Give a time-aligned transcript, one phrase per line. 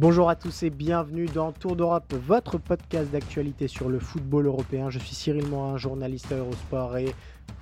[0.00, 4.88] Bonjour à tous et bienvenue dans Tour d'Europe, votre podcast d'actualité sur le football européen.
[4.88, 7.14] Je suis Cyril Morin, journaliste à Eurosport et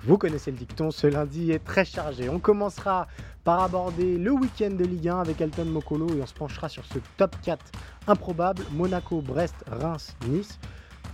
[0.05, 2.29] vous connaissez le dicton, ce lundi est très chargé.
[2.29, 3.07] On commencera
[3.43, 6.85] par aborder le week-end de Ligue 1 avec Elton Mokolo et on se penchera sur
[6.85, 7.59] ce top 4
[8.07, 10.59] improbable Monaco, Brest, Reims, Nice.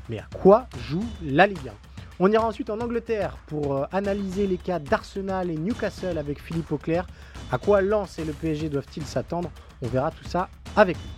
[0.09, 1.72] Mais à quoi joue la Ligue 1
[2.19, 6.72] On ira ensuite en Angleterre pour euh, analyser les cas d'Arsenal et Newcastle avec Philippe
[6.72, 7.07] Auclair.
[7.52, 9.50] À quoi Lens et le PSG doivent-ils s'attendre?
[9.86, 11.09] On verra tout ça avec lui.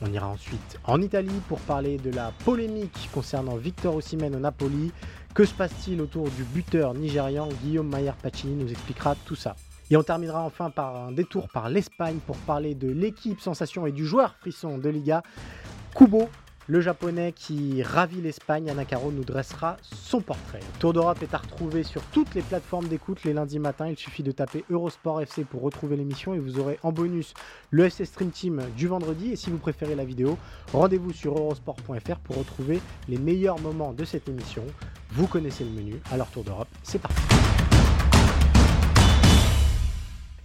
[0.00, 4.90] On ira ensuite en Italie pour parler de la polémique concernant Victor Osimhen au Napoli.
[5.34, 9.54] Que se passe-t-il autour du buteur nigérian Guillaume Mayer Pacini nous expliquera tout ça.
[9.90, 13.92] Et on terminera enfin par un détour par l'Espagne pour parler de l'équipe sensation et
[13.92, 15.22] du joueur frisson de Liga,
[15.94, 16.30] Kubo,
[16.70, 20.60] le japonais qui ravit l'Espagne, Anacaro nous dressera son portrait.
[20.78, 23.88] Tour d'Europe est à retrouver sur toutes les plateformes d'écoute les lundis matins.
[23.88, 27.34] Il suffit de taper Eurosport FC pour retrouver l'émission et vous aurez en bonus
[27.70, 29.32] le FC Stream Team du vendredi.
[29.32, 30.38] Et si vous préférez la vidéo,
[30.72, 34.62] rendez-vous sur eurosport.fr pour retrouver les meilleurs moments de cette émission.
[35.10, 37.20] Vous connaissez le menu, alors Tour d'Europe, c'est parti.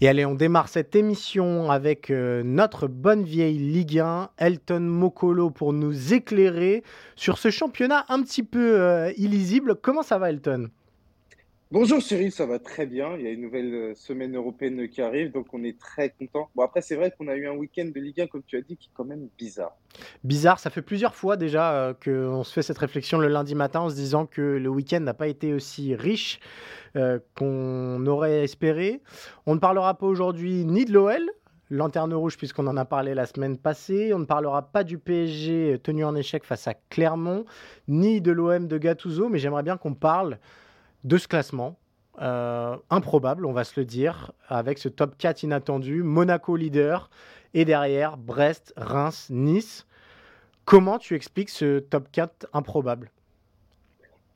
[0.01, 5.51] Et allez, on démarre cette émission avec euh, notre bonne vieille Ligue 1, Elton Mokolo,
[5.51, 6.83] pour nous éclairer
[7.15, 9.75] sur ce championnat un petit peu euh, illisible.
[9.81, 10.69] Comment ça va, Elton?
[11.75, 13.17] Bonjour Cyril, ça va très bien.
[13.17, 16.49] Il y a une nouvelle euh, semaine européenne qui arrive, donc on est très content.
[16.55, 18.61] Bon, après, c'est vrai qu'on a eu un week-end de Ligue 1, comme tu as
[18.61, 19.75] dit, qui est quand même bizarre.
[20.23, 23.89] Bizarre, ça fait plusieurs fois déjà qu'on se fait cette réflexion le lundi matin en
[23.89, 26.39] se disant que le week-end n'a pas été aussi riche.
[26.95, 29.01] Euh, qu'on aurait espéré.
[29.45, 31.29] On ne parlera pas aujourd'hui ni de l'OL,
[31.69, 34.13] lanterne rouge puisqu'on en a parlé la semaine passée.
[34.13, 37.43] On ne parlera pas du PSG tenu en échec face à Clermont,
[37.89, 40.39] ni de l'OM de Gattuso, mais j'aimerais bien qu'on parle
[41.05, 41.77] de ce classement.
[42.21, 47.09] Euh, improbable, on va se le dire, avec ce top 4 inattendu, Monaco leader,
[47.53, 49.85] et derrière Brest, Reims, Nice.
[50.63, 53.11] Comment tu expliques ce top 4 improbable?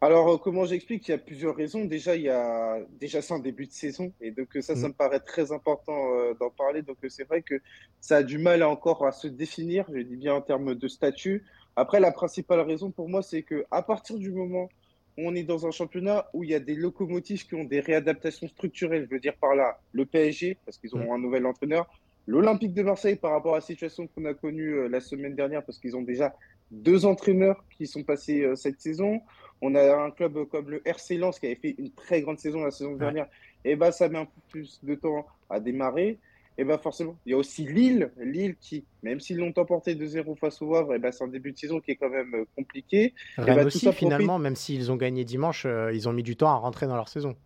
[0.01, 1.07] Alors, euh, comment j'explique?
[1.07, 1.85] Il y a plusieurs raisons.
[1.85, 4.91] Déjà, il y a déjà c'est un début de saison, et donc ça, ça mm.
[4.91, 6.81] me paraît très important euh, d'en parler.
[6.83, 7.55] Donc, c'est vrai que
[7.99, 9.85] ça a du mal encore à se définir.
[9.93, 11.45] Je dis bien en termes de statut.
[11.75, 14.69] Après, la principale raison pour moi, c'est que à partir du moment
[15.17, 18.47] on est dans un championnat où il y a des locomotives qui ont des réadaptations
[18.47, 21.87] structurelles, je veux dire par là le PSG parce qu'ils ont un nouvel entraîneur,
[22.27, 25.63] l'Olympique de Marseille par rapport à la situation qu'on a connue euh, la semaine dernière
[25.63, 26.35] parce qu'ils ont déjà
[26.71, 29.21] deux entraîneurs qui sont passés cette saison.
[29.61, 32.63] On a un club comme le RC Lens qui avait fait une très grande saison
[32.63, 33.27] la saison dernière.
[33.65, 36.19] Et bah, ça met un peu plus de temps à démarrer.
[36.59, 40.35] Et bah, forcément, il y a aussi Lille, Lille qui, même s'ils l'ont emporté 2-0
[40.37, 42.45] face au Havre, et bah, c'est un début de saison qui est quand même euh,
[42.53, 43.13] compliqué.
[43.37, 46.49] Rennes bah, aussi, finalement, même s'ils ont gagné dimanche, euh, ils ont mis du temps
[46.49, 47.37] à rentrer dans leur saison.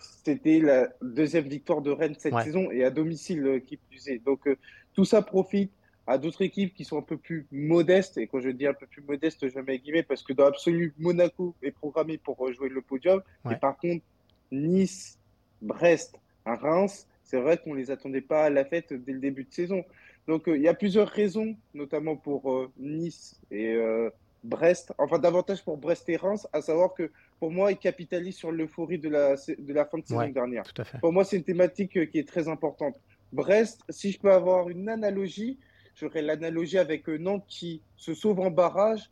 [0.00, 4.18] C'était la deuxième victoire de Rennes cette saison et à domicile euh, qui plus est.
[4.18, 4.46] Donc
[4.92, 5.72] tout ça profite
[6.06, 8.18] à d'autres équipes qui sont un peu plus modestes.
[8.18, 10.92] Et quand je dis un peu plus modeste, je mets guillemets parce que dans l'absolu,
[10.98, 13.22] Monaco est programmé pour jouer le podium.
[13.50, 14.04] Et par contre,
[14.52, 15.18] Nice,
[15.62, 19.44] Brest, Reims, c'est vrai qu'on ne les attendait pas à la fête dès le début
[19.44, 19.84] de saison.
[20.26, 24.08] Donc euh, il y a plusieurs raisons, notamment pour euh, Nice et euh,
[24.44, 28.50] Brest, enfin davantage pour Brest et Reims, à savoir que pour moi, ils capitalisent sur
[28.50, 30.64] l'euphorie de la, de la fin de saison dernière.
[31.00, 32.98] Pour moi, c'est une thématique qui est très importante.
[33.32, 35.58] Brest, si je peux avoir une analogie,
[35.94, 39.10] j'aurais l'analogie avec Nantes qui se sauve en barrage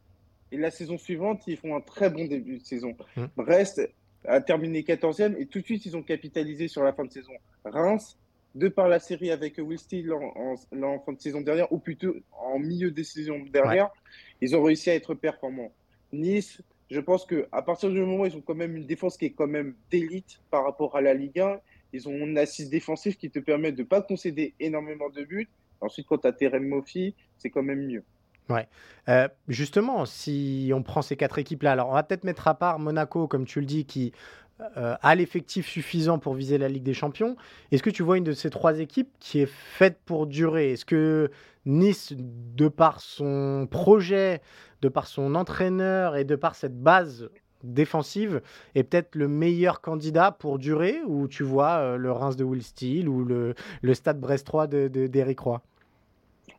[0.53, 2.97] et la saison suivante, ils font un très bon début de saison.
[3.17, 3.25] Mmh.
[3.37, 3.83] Brest
[4.27, 7.33] a terminé 14e et tout de suite, ils ont capitalisé sur la fin de saison.
[7.65, 8.19] Reims,
[8.55, 10.57] de par la série avec Will Steele en,
[11.01, 13.91] fin de saison dernière, ou plutôt en milieu de saison dernière,
[14.41, 15.73] ils ont réussi à être performants.
[16.13, 19.27] Nice, je pense qu'à partir du moment où ils ont quand même une défense qui
[19.27, 21.61] est quand même d'élite par rapport à la Ligue 1,
[21.93, 25.49] ils ont une assise défensive qui te permet de ne pas concéder énormément de buts
[25.81, 28.03] Ensuite, quand tu as Terem Mofi, c'est quand même mieux.
[28.49, 28.69] Ouais.
[29.09, 32.79] Euh, justement, si on prend ces quatre équipes-là, alors on va peut-être mettre à part
[32.79, 34.13] Monaco, comme tu le dis, qui
[34.77, 37.37] euh, a l'effectif suffisant pour viser la Ligue des Champions.
[37.73, 40.73] Est-ce que tu vois une de ces trois équipes qui est faite pour durer?
[40.73, 41.31] Est-ce que
[41.67, 44.41] Nice, de par son projet,
[44.81, 47.29] de par son entraîneur et de par cette base
[47.65, 48.41] défensive,
[48.75, 51.01] est peut-être le meilleur candidat pour durer?
[51.07, 53.55] Ou tu vois euh, le Reims de Will Steele ou le,
[53.93, 55.63] Stade Brestois d'Éric de, Roy?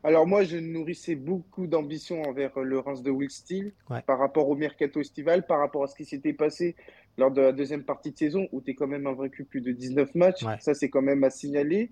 [0.08, 3.74] Alors moi, je nourrissais beaucoup d'ambition envers le Reims de Will Steele
[4.06, 6.78] par rapport au mercato estival, par rapport à ce qui s'était passé
[7.18, 9.74] lors de la deuxième partie de saison où tu es quand même invaincu plus de
[9.74, 10.46] 19 matchs.
[10.62, 11.92] Ça, c'est quand même à signaler.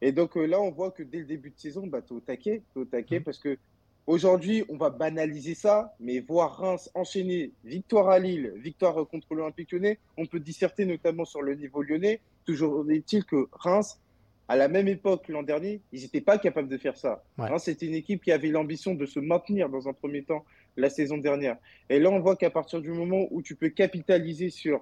[0.00, 2.16] Et donc euh, là, on voit que dès le début de saison, bah, tu es
[2.16, 3.24] au taquet, au taquet mmh.
[3.24, 3.58] parce que
[4.06, 9.72] aujourd'hui, on va banaliser ça, mais voir Reims enchaîner victoire à Lille, victoire contre l'Olympique
[9.72, 12.20] lyonnais, on peut disserter notamment sur le niveau lyonnais.
[12.44, 14.00] Toujours est-il que Reims,
[14.48, 17.22] à la même époque l'an dernier, ils n'étaient pas capables de faire ça.
[17.36, 20.44] Reims, c'était une équipe qui avait l'ambition de se maintenir dans un premier temps
[20.76, 21.58] la saison dernière.
[21.90, 24.80] Et là, on voit qu'à partir du moment où tu peux capitaliser sur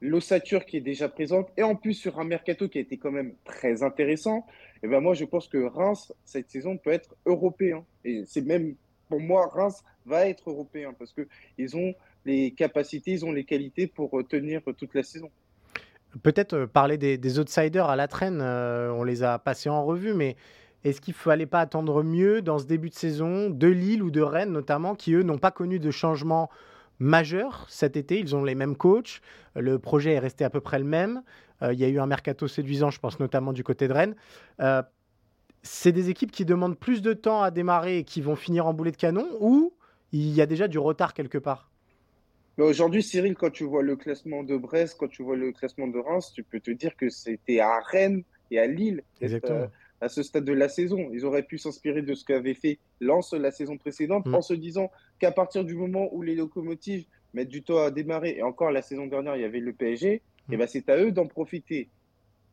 [0.00, 3.12] l'ossature qui est déjà présente, et en plus sur un mercato qui a été quand
[3.12, 4.38] même très intéressant,
[4.82, 7.84] et eh ben moi je pense que Reims, cette saison, peut être européen.
[8.04, 8.74] Et c'est même,
[9.08, 13.86] pour moi, Reims va être européen, parce qu'ils ont les capacités, ils ont les qualités
[13.86, 15.30] pour euh, tenir toute la saison.
[16.22, 20.14] Peut-être euh, parler des, outsiders à la traîne, euh, on les a passés en revue,
[20.14, 20.36] mais
[20.84, 24.10] est-ce qu'il ne fallait pas attendre mieux dans ce début de saison de Lille ou
[24.10, 26.50] de Rennes notamment, qui eux n'ont pas connu de changement
[26.98, 28.18] majeur cet été?
[28.18, 29.20] Ils ont les mêmes coachs.
[29.56, 31.22] Le projet est resté à peu près le même.
[31.62, 34.14] Euh, il y a eu un mercato séduisant, je pense notamment du côté de Rennes.
[35.64, 38.74] C'est des équipes qui demandent plus de temps à démarrer et qui vont finir en
[38.74, 39.72] boulet de canon ou
[40.10, 41.71] il y a déjà du retard quelque part?
[42.58, 45.98] Aujourd'hui, Cyril, quand tu vois le classement de Brest, quand tu vois le classement de
[45.98, 49.02] Reims, tu peux te dire que c'était à Rennes et à Lille.
[49.22, 49.66] Euh,
[50.02, 51.10] à ce stade de la saison.
[51.12, 54.34] Ils auraient pu s'inspirer de ce qu'avait fait Lens la saison précédente mm.
[54.34, 54.90] en se disant
[55.20, 58.82] qu'à partir du moment où les locomotives mettent du temps à démarrer, et encore la
[58.82, 60.52] saison dernière, il y avait le PSG, mm.
[60.52, 61.88] et ben c'est à eux d'en profiter.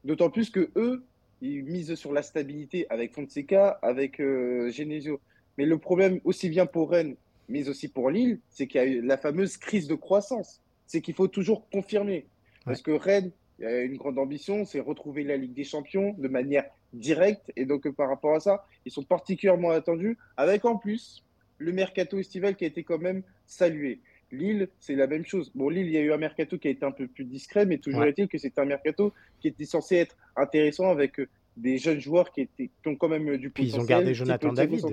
[0.06, 1.04] D'autant plus que eux,
[1.42, 5.19] ils misent sur la stabilité avec Fonseca, avec euh, Genesio.
[5.57, 7.16] Mais le problème, aussi bien pour Rennes,
[7.50, 10.62] mais aussi pour Lille, c'est qu'il y a eu la fameuse crise de croissance.
[10.86, 12.25] C'est qu'il faut toujours confirmer.
[12.66, 16.16] Parce que Rennes, il y a une grande ambition, c'est retrouver la Ligue des Champions
[16.18, 17.51] de manière directe.
[17.56, 21.25] Et donc, par rapport à ça, ils sont particulièrement attendus, avec en plus
[21.57, 24.00] le mercato estival qui a été quand même salué.
[24.31, 25.52] Lille, c'est la même chose.
[25.56, 27.66] Bon, Lille, il y a eu un mercato qui a été un peu plus discret,
[27.66, 29.12] mais toujours est-il que c'est un mercato
[29.42, 31.19] qui était censé être intéressant avec
[31.57, 33.75] des jeunes joueurs qui, étaient, qui ont quand même du potentiel.
[33.75, 34.86] ils ont gardé Jonathan David.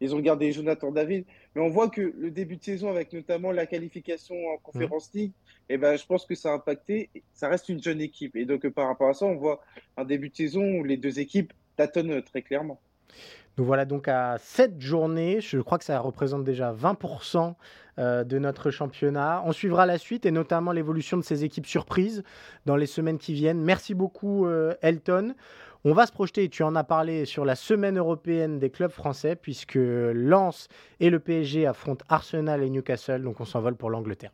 [0.00, 1.24] Ils ont gardé Jonathan David.
[1.54, 5.32] Mais on voit que le début de saison, avec notamment la qualification en Conférence League,
[5.68, 7.10] eh ben, je pense que ça a impacté.
[7.32, 8.36] Ça reste une jeune équipe.
[8.36, 9.60] Et donc, par rapport à ça, on voit
[9.96, 12.80] un début de saison où les deux équipes tâtonnent très clairement.
[13.58, 15.40] Nous voilà donc à cette journée.
[15.40, 17.54] Je crois que ça représente déjà 20%
[17.98, 19.42] euh, de notre championnat.
[19.44, 22.22] On suivra la suite et notamment l'évolution de ces équipes surprises
[22.64, 23.60] dans les semaines qui viennent.
[23.60, 25.34] Merci beaucoup, euh, Elton.
[25.82, 29.34] On va se projeter, tu en as parlé, sur la semaine européenne des clubs français,
[29.34, 30.68] puisque Lens
[31.00, 34.32] et le PSG affrontent Arsenal et Newcastle, donc on s'envole pour l'Angleterre.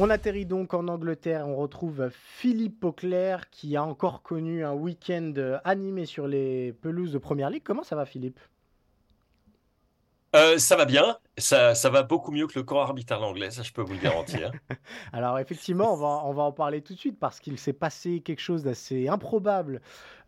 [0.00, 5.32] On atterrit donc en Angleterre, on retrouve Philippe Auclair qui a encore connu un week-end
[5.62, 7.62] animé sur les pelouses de Première Ligue.
[7.62, 8.40] Comment ça va Philippe?
[10.36, 13.62] Euh, ça va bien, ça, ça, va beaucoup mieux que le corps arbitral anglais, ça
[13.62, 14.52] je peux vous le garantir.
[15.12, 18.20] Alors effectivement, on va, on va en parler tout de suite parce qu'il s'est passé
[18.20, 19.80] quelque chose d'assez improbable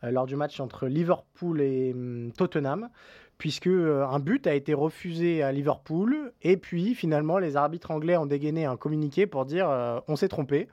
[0.05, 2.88] euh, lors du match entre Liverpool et hum, Tottenham,
[3.37, 8.16] puisque euh, un but a été refusé à Liverpool et puis finalement les arbitres anglais
[8.16, 9.68] ont dégainé un communiqué pour dire
[10.09, 10.68] on s'est trompé.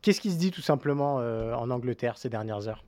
[0.00, 2.84] Qu'est-ce qui se dit tout simplement en Angleterre ces dernières heures?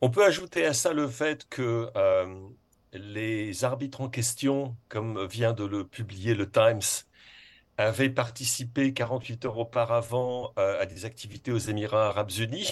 [0.00, 2.48] On peut ajouter à ça le fait que euh,
[2.92, 6.80] les arbitres en question, comme vient de le publier le Times,
[7.76, 12.68] avaient participé 48 heures auparavant euh, à des activités aux Émirats arabes unis.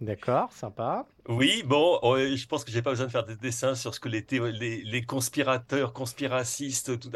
[0.00, 1.06] D'accord, sympa.
[1.28, 4.08] Oui, bon, je pense que j'ai pas besoin de faire des dessins sur ce que
[4.08, 7.10] les, les conspirateurs, conspiracistes, tout,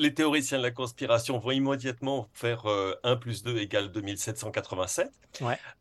[0.00, 2.68] les théoriciens de la conspiration vont immédiatement faire 1
[3.04, 5.10] euh, plus 2 égale 2787.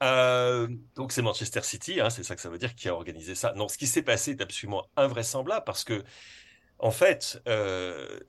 [0.03, 3.33] Euh, donc c'est Manchester City, hein, c'est ça que ça veut dire, qui a organisé
[3.33, 3.53] ça.
[3.55, 6.03] Non, ce qui s'est passé est absolument invraisemblable parce que,
[6.79, 8.19] en fait, euh,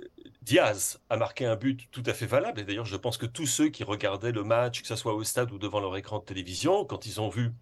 [0.43, 2.61] Diaz a marqué un but tout à fait valable.
[2.61, 5.25] Et d'ailleurs, je pense que tous ceux qui regardaient le match, que ce soit au
[5.25, 7.53] stade ou devant leur écran de télévision, quand ils ont vu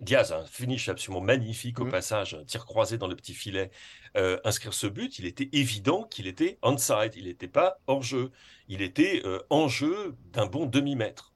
[0.00, 1.90] Diaz, un finish absolument magnifique au mmh.
[1.90, 3.70] passage, un tir croisé dans le petit filet,
[4.16, 8.30] euh, inscrire ce but, il était évident qu'il était onside, il n'était pas hors jeu,
[8.68, 11.34] il était euh, en jeu d'un bon demi-mètre.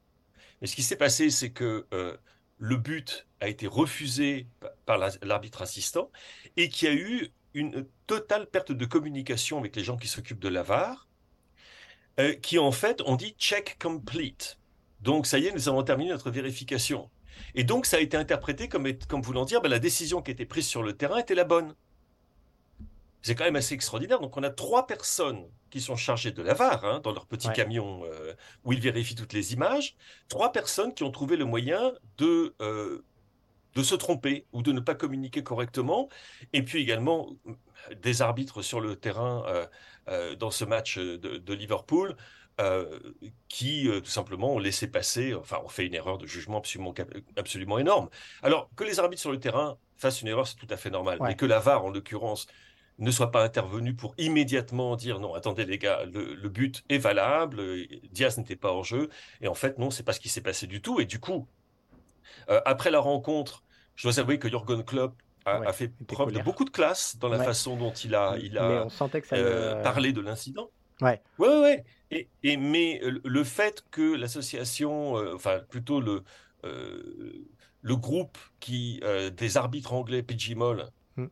[0.61, 2.17] Mais ce qui s'est passé, c'est que euh,
[2.59, 4.47] le but a été refusé
[4.87, 6.11] par l'arbitre assistant
[6.57, 10.41] et qu'il y a eu une totale perte de communication avec les gens qui s'occupent
[10.41, 11.09] de la VAR,
[12.43, 14.59] qui en fait ont dit check complete.
[15.01, 17.11] Donc ça y est, nous avons terminé notre vérification.
[17.55, 20.47] Et donc ça a été interprété comme, comme voulant dire, ben, la décision qui était
[20.47, 21.75] prise sur le terrain était la bonne.
[23.23, 24.21] C'est quand même assez extraordinaire.
[24.21, 27.49] Donc on a trois personnes qui sont chargées de la VAR hein, dans leur petit
[27.51, 29.97] camion euh, où ils vérifient toutes les images.
[30.29, 33.03] Trois personnes qui ont trouvé le moyen de euh,
[33.75, 36.09] de se tromper ou de ne pas communiquer correctement.
[36.53, 37.35] Et puis également
[38.03, 39.45] des arbitres sur le terrain
[40.09, 42.15] euh, dans ce match de Liverpool
[42.61, 43.01] euh,
[43.49, 46.95] qui euh, tout simplement ont laissé passer, enfin ont fait une erreur de jugement absolument,
[47.37, 48.09] absolument énorme.
[48.43, 51.19] Alors que les arbitres sur le terrain fassent une erreur, c'est tout à fait normal,
[51.21, 52.47] mais que la VAR en l'occurrence
[52.99, 57.61] ne soit pas intervenu pour immédiatement dire non, attendez les gars, le, but est valable,
[58.13, 59.09] Diaz n'était pas hors jeu,
[59.41, 61.49] et en fait non, c'est pas ce qui s'est passé du tout, et du coup,
[62.51, 63.65] euh, après la rencontre,
[63.97, 67.43] je dois avouer que Jürgen Klopp a, fait preuve de beaucoup de classe dans la
[67.43, 68.87] façon dont il a, il a
[69.83, 70.71] parlé de l'incident.
[71.05, 71.21] Ouais.
[71.39, 71.85] Ouais, ouais.
[72.11, 76.23] Et, et, mais le fait que l'association, euh, enfin plutôt le,
[76.65, 77.47] euh,
[77.83, 81.27] le groupe qui, euh, des arbitres anglais, PGMOL, mmh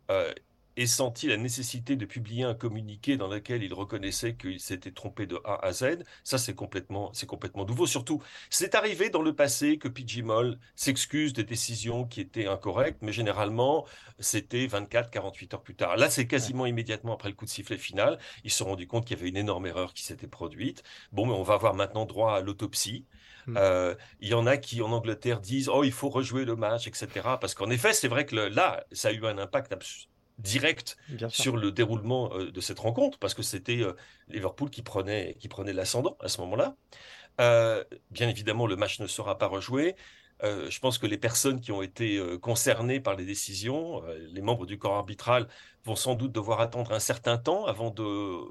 [0.77, 5.27] et senti la nécessité de publier un communiqué dans lequel il reconnaissait qu'il s'était trompé
[5.27, 7.87] de A à Z, ça c'est complètement, c'est complètement nouveau.
[7.87, 13.13] Surtout, c'est arrivé dans le passé que Pidgimol s'excuse des décisions qui étaient incorrectes, mais
[13.13, 13.87] généralement
[14.19, 15.97] c'était 24-48 heures plus tard.
[15.97, 18.19] Là, c'est quasiment immédiatement après le coup de sifflet final.
[18.45, 20.83] Ils se sont rendus compte qu'il y avait une énorme erreur qui s'était produite.
[21.13, 23.05] Bon, mais on va avoir maintenant droit à l'autopsie.
[23.47, 23.57] Mmh.
[23.57, 26.87] Euh, il y en a qui en Angleterre disent oh il faut rejouer le match
[26.87, 27.09] etc
[27.41, 29.73] parce qu'en effet c'est vrai que là ça a eu un impact
[30.43, 30.97] direct
[31.29, 33.95] sur le déroulement euh, de cette rencontre, parce que c'était euh,
[34.29, 36.77] Liverpool qui prenait, qui prenait l'ascendant à ce moment-là.
[37.41, 39.97] Euh, bien évidemment, le match ne sera pas rejoué.
[40.43, 44.03] je pense que les personnes qui ont été concernées par les décisions,
[44.37, 45.47] les membres du corps arbitral,
[45.85, 48.03] vont sans doute devoir attendre un certain temps avant de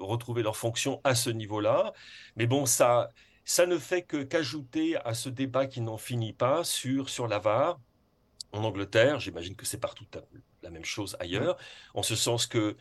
[0.02, 1.94] retrouver leur fonction à ce niveau-là.
[2.38, 3.10] Mais bon, ça,
[3.44, 7.40] ça ne fait que qu'ajouter à ce débat qui n'en finit pas sur, sur la
[7.40, 7.80] VAR
[8.54, 9.20] en Angleterre.
[9.20, 10.06] J'imagine que c'est partout
[10.64, 11.58] la même chose ailleurs,
[11.94, 12.78] en ce sens que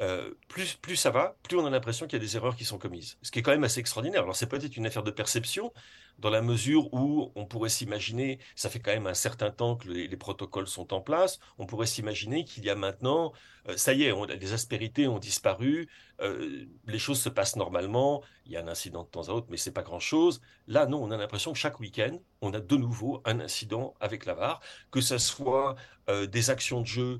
[0.00, 2.78] euh, plus, ça va, plus on a l'impression qu'il y a des erreurs qui sont
[2.78, 3.18] commises.
[3.22, 4.22] Ce qui est quand même assez extraordinaire.
[4.22, 5.72] Alors c'est peut-être une affaire de perception,
[6.18, 9.88] dans la mesure où on pourrait s'imaginer, ça fait quand même un certain temps que
[9.88, 13.32] les, protocoles sont en place, on pourrait s'imaginer qu'il y a maintenant,
[13.68, 15.88] euh, ça y est, les aspérités ont disparu,
[16.20, 19.46] euh, les choses se passent normalement, il y a un incident de temps à autre,
[19.48, 20.40] mais c'est pas grand-chose.
[20.66, 24.26] Là, non, on a l'impression que chaque week-end, on a de nouveau un incident avec
[24.26, 25.76] la VAR, que ce soit
[26.08, 27.18] des actions de jeu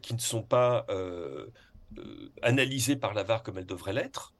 [0.00, 0.86] qui ne sont pas
[2.42, 4.34] analysées par la VAR comme elles devraient l'être.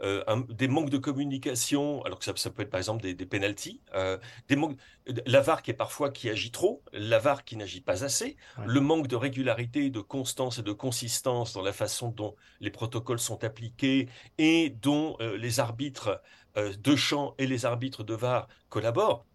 [0.00, 3.80] Euh, des manques de communication, alors que ça, peut être par exemple des, des penalties,
[3.94, 4.16] euh,
[4.48, 4.78] des manques,
[5.26, 8.80] la VAR qui est parfois qui agit trop, la VAR qui n'agit pas assez, le
[8.80, 13.44] manque de régularité, de constance et de consistance dans la façon dont les protocoles sont
[13.44, 16.22] appliqués et dont les arbitres
[16.56, 19.26] de champ et les arbitres de VAR collaborent.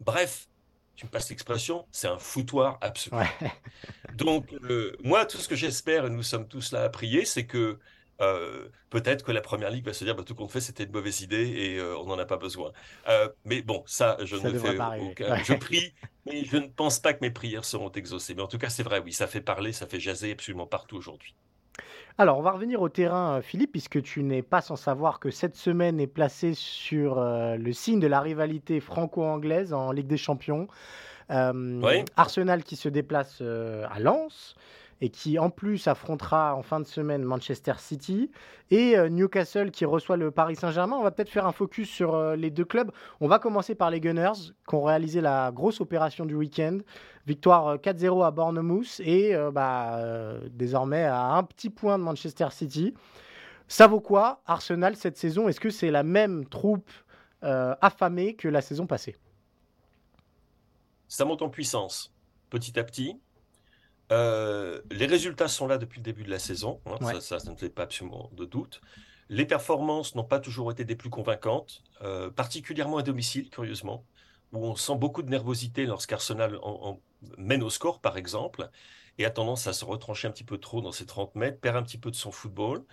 [0.00, 0.48] Bref,
[0.96, 3.16] tu me passes l'expression, c'est un foutoir absolu.
[4.14, 7.46] Donc, euh, moi, tout ce que j'espère, et nous sommes tous là à prier, c'est
[7.46, 7.78] que
[8.20, 10.92] euh, peut-être que la première ligue va se dire bah, tout compte fait, c'était une
[10.92, 12.72] mauvaise idée et euh, on n'en a pas besoin.
[13.44, 15.42] mais bon, ça, je ne fais aucun.
[15.42, 15.94] Je prie,
[16.26, 18.34] mais je ne pense pas que mes prières seront exaucées.
[18.34, 20.96] Mais en tout cas, c'est vrai, oui, ça fait parler, ça fait jaser absolument partout
[20.96, 21.34] aujourd'hui.
[22.16, 25.56] Alors, on va revenir au terrain, Philippe, puisque tu n'es pas sans savoir que cette
[25.56, 30.68] semaine est placée sur le signe de la rivalité franco-anglaise en Ligue des Champions.
[31.28, 34.54] Arsenal qui se déplace à Lens
[35.04, 38.30] et qui en plus affrontera en fin de semaine Manchester City
[38.70, 40.96] et euh, Newcastle qui reçoit le Paris Saint-Germain.
[40.96, 42.90] On va peut-être faire un focus sur euh, les deux clubs.
[43.20, 46.78] On va commencer par les Gunners qui ont réalisé la grosse opération du week-end.
[47.26, 50.00] Victoire 4-0 euh, à Bournemouth et bah,
[50.48, 52.94] désormais à un petit point de Manchester City.
[53.68, 55.48] Ça vaut quoi Arsenal cette saison?
[55.48, 56.90] Est-ce que c'est la même troupe
[57.42, 59.16] affamée que la saison passée?
[61.08, 62.10] Ça monte en puissance
[62.48, 63.20] petit à petit.
[64.12, 67.56] Euh, les résultats sont là depuis le début de la saison, hein, ça, ça, ne
[67.56, 68.80] fait pas absolument de doute.
[69.30, 74.04] Les performances n'ont pas toujours été des plus convaincantes, euh, particulièrement à domicile, curieusement,
[74.52, 77.00] où on sent beaucoup de nervosité lorsqu'Arsenal en,
[77.38, 78.68] mène au score, par exemple,
[79.16, 81.76] et a tendance à se retrancher un petit peu trop dans ses 30 mètres, perd
[81.76, 82.84] un petit peu de son football.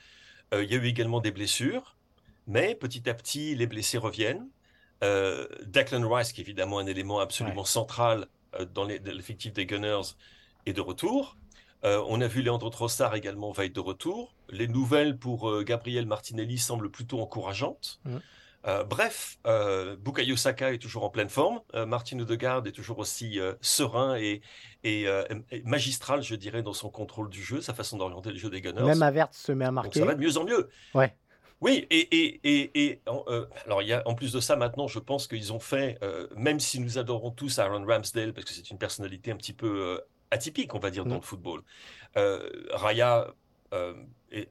[0.53, 1.97] Euh, il y a eu également des blessures,
[2.47, 4.47] mais petit à petit, les blessés reviennent.
[5.01, 8.27] Declan Rice, qui est évidemment un élément absolument central
[8.75, 10.13] dans l'effectif des Gunners,
[10.65, 11.37] est de retour.
[11.83, 14.35] Euh, on a vu Leandro Trossard également va être de retour.
[14.49, 17.99] Les nouvelles pour euh, Gabriel Martinelli semblent plutôt encourageantes.
[18.05, 18.17] Mm.
[18.67, 19.39] Euh, bref,
[19.99, 21.61] Bukayo Saka est toujours en pleine forme.
[21.73, 24.41] Martin Odegaard est toujours aussi serein et,
[24.83, 25.07] et,
[25.65, 28.83] magistral, je dirais, dans son contrôle du jeu, sa façon d'orienter le jeu des Gunners.
[28.83, 29.99] Même Avert se met à marquer.
[29.99, 30.69] ça va de mieux en mieux.
[30.93, 31.11] Ouais.
[31.61, 35.27] Oui, et, et, euh, alors il y a, en plus de ça, maintenant, je pense
[35.27, 38.79] qu'ils ont fait, euh, même si nous adorons tous Aaron Ramsdale, parce que c'est une
[38.79, 39.99] personnalité un petit peu euh,
[40.31, 41.19] atypique, on va dire, dans mm.
[41.19, 41.61] le football,
[42.15, 43.33] Raya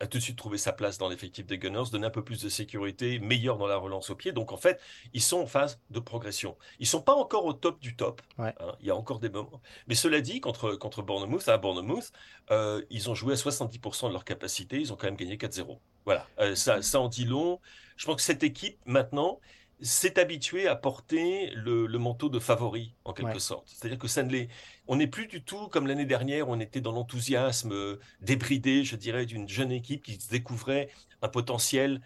[0.01, 2.43] a tout de suite trouvé sa place dans l'effectif des Gunners, donner un peu plus
[2.43, 4.33] de sécurité, meilleur dans la relance au pied.
[4.33, 4.81] Donc en fait,
[5.15, 6.57] ils sont en phase de progression.
[6.79, 8.21] Ils sont pas encore au top du top.
[8.39, 9.61] Hein, il y a encore des moments.
[9.87, 12.13] Mais cela dit, contre, contre Bournemouth, à Bournemouth,
[12.51, 14.81] euh, ils ont joué à 70% de leur capacité.
[14.81, 15.79] Ils ont quand même gagné 4-0.
[16.05, 17.61] Voilà, euh, ça, ça en dit long.
[17.97, 19.41] Je pense que cette équipe, maintenant,
[19.83, 23.69] s'est habitué à porter le, manteau de favori, en quelque sorte.
[23.69, 24.49] C'est-à-dire que ça ne l'est.
[24.89, 28.85] On n'est plus du tout comme l'année dernière, où on était dans l'enthousiasme euh, débridé,
[28.85, 30.91] je dirais, d'une jeune équipe qui découvrait
[31.23, 32.01] un potentiel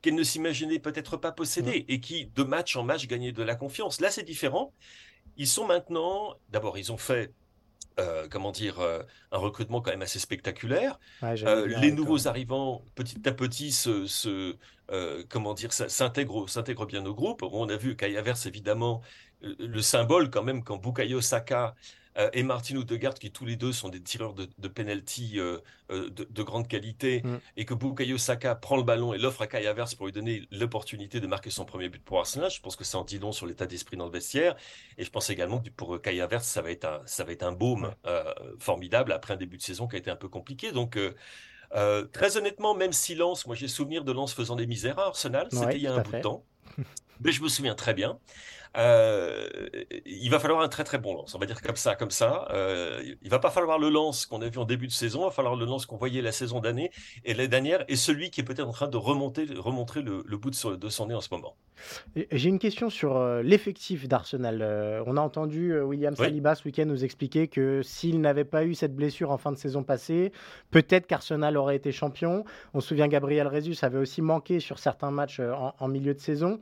[0.00, 3.54] qu'elle ne s'imaginait peut-être pas posséder et qui, de match en match, gagnait de la
[3.54, 4.00] confiance.
[4.00, 4.72] Là, c'est différent.
[5.36, 7.32] Ils sont maintenant, d'abord, ils ont fait
[8.00, 9.02] euh, comment dire, euh,
[9.32, 10.98] un recrutement quand même assez spectaculaire.
[11.22, 14.56] les nouveaux arrivants, petit à petit, se,
[15.28, 17.42] comment dire, s'intègrent, s'intègrent bien au groupe.
[17.42, 19.00] On a vu Kaya évidemment,
[19.40, 21.74] le symbole quand même quand Bukayo Saka
[22.18, 25.58] euh, et Martin Odegaard, qui tous les deux sont des tireurs de, penalty euh,
[25.90, 27.38] euh, de, grande qualité, mm.
[27.56, 30.46] et que Bukayo Saka prend le ballon et l'offre à Kai Havertz pour lui donner
[30.50, 32.50] l'opportunité de marquer son premier but pour Arsenal.
[32.50, 34.56] Je pense que ça en dit long sur l'état d'esprit dans le vestiaire.
[34.98, 37.42] Et je pense également que pour Kai Havertz, ça va être un, ça va être
[37.42, 37.94] un baume
[38.58, 40.72] formidable après un début de saison qui a été un peu compliqué.
[40.72, 40.98] Donc,
[42.12, 45.48] très honnêtement, même si Lens, moi j'ai souvenir de Lens faisant des misères à Arsenal,
[45.50, 46.44] c'était il y a un bout de temps.
[47.24, 48.18] Mais je me souviens très bien.
[48.76, 49.48] Euh,
[50.06, 52.48] il va falloir un très très bon lance, on va dire comme ça, comme ça.
[52.52, 55.24] Euh, il va pas falloir le lance qu'on a vu en début de saison, il
[55.24, 56.90] va falloir le lance qu'on voyait la saison d'année
[57.24, 60.50] et l'année dernière, et celui qui est peut-être en train de remonter, remontrer le, bout
[60.50, 61.54] de, son nez en ce moment.
[62.30, 64.62] J'ai une question sur euh, l'effectif d'Arsenal.
[65.06, 68.94] on a entendu William Saliba ce week-end nous expliquer que s'il n'avait pas eu cette
[68.94, 70.32] blessure en fin de saison passée,
[70.70, 72.44] peut-être qu'Arsenal aurait été champion.
[72.72, 76.60] On se souvient Gabriel Rezus avait aussi manqué sur certains matchs en milieu de saison.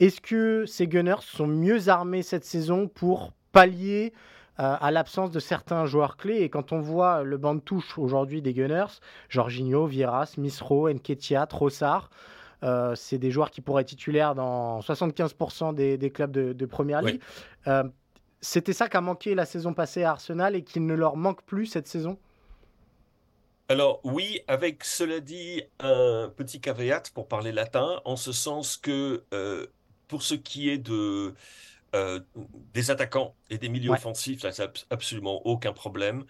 [0.00, 4.14] Est-ce que ces Gunners sont mieux armés cette saison pour pallier
[4.58, 6.38] euh, à l'absence de certains joueurs clés?
[6.40, 11.46] Et quand on voit le banc de touche aujourd'hui des Gunners, Jorginho, Vieras, Misro, Enketia,
[11.46, 12.08] Trossard,
[12.62, 17.20] euh, c'est des joueurs qui pourraient être titulaires dans 75% des, clubs de, Première Ligue.
[17.66, 17.84] Euh,
[18.40, 21.66] c'était ça qu'a manqué la saison passée à Arsenal et qu'il ne leur manque plus
[21.66, 22.18] cette saison?
[23.68, 29.22] Alors oui, avec cela dit un petit caveat pour parler latin, en ce sens que
[30.10, 31.34] pour ce qui est de,
[31.94, 32.20] euh,
[32.74, 36.24] des attaquants et des milieux offensifs, ça, c'est absolument aucun problème.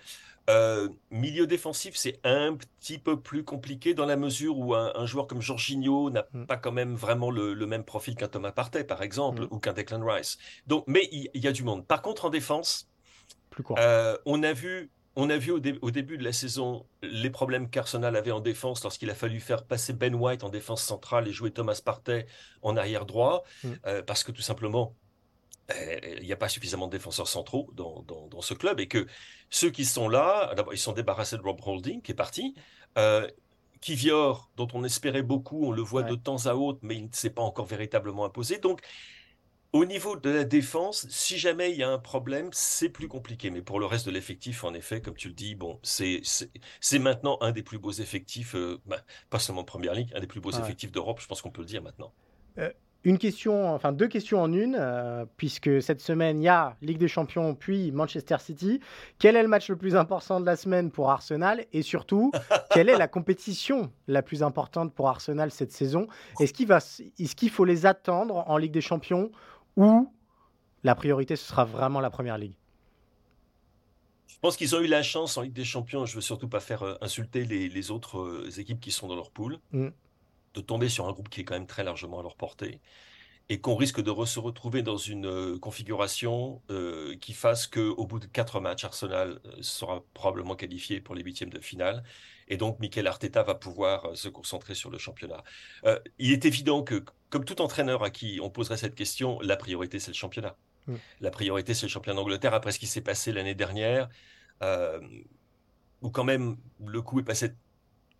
[0.48, 5.26] Euh, milieu défensif, c'est un petit peu plus compliqué dans la mesure où un, joueur
[5.26, 6.46] comme Jorginho n'a mm.
[6.46, 9.48] pas quand même vraiment le, même profil qu'un Thomas Partey, par exemple, mm.
[9.50, 10.38] ou qu'un Declan Rice.
[10.66, 11.86] Donc, mais il y, a du monde.
[11.86, 12.88] Par contre, en défense,
[13.48, 14.90] plus euh, on a vu
[15.20, 19.10] on a vu au, début de la saison les problèmes qu'Arsenal avait en défense lorsqu'il
[19.10, 22.26] a fallu faire passer Ben White en défense centrale et jouer Thomas Partey
[22.62, 23.68] en arrière droit, mm.
[23.86, 24.94] euh, parce que tout simplement,
[25.72, 29.06] euh, il n'y a pas suffisamment de défenseurs centraux dans, ce club et que
[29.50, 32.54] ceux qui sont là, d'abord, ils sont débarrassés de Rob Holding qui est parti.
[32.98, 33.28] Euh,
[33.80, 37.12] Kivior, dont on espérait beaucoup, on le voit de temps à autre, mais il ne
[37.12, 38.58] s'est pas encore véritablement imposé.
[38.58, 38.80] Donc,
[39.72, 43.50] au niveau de la défense, si jamais il y a un problème, c'est plus compliqué.
[43.50, 46.22] Mais pour le reste de l'effectif, en effet, comme tu le dis, bon, c'est
[46.98, 48.98] maintenant un des plus beaux effectifs, euh, bah,
[49.30, 51.68] pas seulement Première Ligue, un des plus beaux effectifs d'Europe, je pense qu'on peut le
[51.68, 52.12] dire maintenant.
[52.58, 52.70] Euh,
[53.02, 56.98] une question, enfin deux questions en une, euh, puisque cette semaine, il y a Ligue
[56.98, 58.80] des Champions puis Manchester City.
[59.18, 61.64] Quel est le match le plus important de la semaine pour Arsenal?
[61.72, 62.30] Et surtout,
[62.74, 66.08] quelle est la compétition la plus importante pour Arsenal cette saison?
[66.40, 69.30] Est-ce qu'il est qu'il faut les attendre en Ligue des Champions
[69.76, 70.12] ou
[70.82, 72.54] la priorité, ce sera vraiment la première ligue
[74.26, 76.48] Je pense qu'ils ont eu la chance en Ligue des Champions, je ne veux surtout
[76.48, 79.88] pas faire euh, insulter les, autres euh, équipes qui sont dans leur poule, mm.
[80.54, 82.80] de tomber sur un groupe qui est quand même très largement à leur portée
[83.50, 86.62] et qu'on risque de se retrouver dans une euh, configuration
[87.20, 91.60] qui fasse qu'au bout de quatre matchs, Arsenal sera probablement qualifié pour les huitièmes de
[91.60, 92.02] finale.
[92.48, 95.42] Et donc, Mikel Arteta va pouvoir se concentrer sur le championnat.
[96.18, 99.98] il est évident que comme tout entraîneur à qui on poserait cette question, la priorité,
[99.98, 100.56] c'est le championnat.
[100.86, 100.94] Mm.
[101.20, 102.54] La priorité, c'est le championnat d'Angleterre.
[102.54, 104.08] Après ce qui s'est passé l'année dernière,
[104.62, 105.00] euh,
[106.02, 107.52] où quand même le coup est passé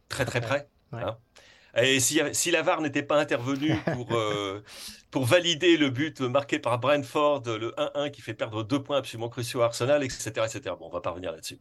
[0.08, 0.68] très très près.
[0.92, 1.18] Hein.
[1.76, 4.62] Et si, si la VAR n'était pas intervenue pour, euh,
[5.10, 9.28] pour valider le but marqué par Brentford, le 1-1 qui fait perdre deux points absolument
[9.28, 10.30] cruciaux à Arsenal, etc.
[10.30, 10.74] etc.
[10.78, 11.58] Bon, on va pas revenir là-dessus.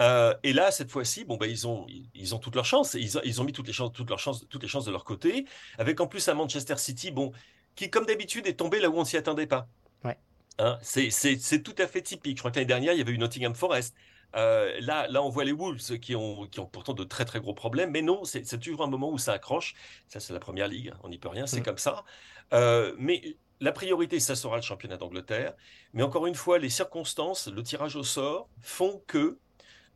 [0.00, 2.94] Euh, et là, cette fois-ci, bon, ben, ils, ont, ils ont toutes leurs chances.
[2.94, 5.04] Ils, ils ont mis toutes les chances, toutes, leurs chances, toutes les chances de leur
[5.04, 5.44] côté,
[5.78, 7.32] avec en plus un Manchester City, bon,
[7.74, 9.68] qui, comme d'habitude, est tombé là où on s'y attendait pas.
[10.04, 10.18] Ouais.
[10.58, 12.36] Hein, c'est tout à fait typique.
[12.38, 13.94] Je crois que l'année dernière, il y avait eu Nottingham Forest
[14.34, 17.40] Euh, là, là, on voit les Wolves qui ont, qui ont pourtant de très très
[17.40, 19.74] gros problèmes, mais non, c'est toujours un moment où ça accroche.
[20.08, 21.64] Ça, c'est la première ligue, on n'y peut rien, c'est mm.
[21.64, 22.04] comme ça.
[22.52, 25.54] Euh, mais la priorité, ça sera le championnat d'Angleterre.
[25.92, 29.38] Mais encore une fois, les circonstances, le tirage au sort font que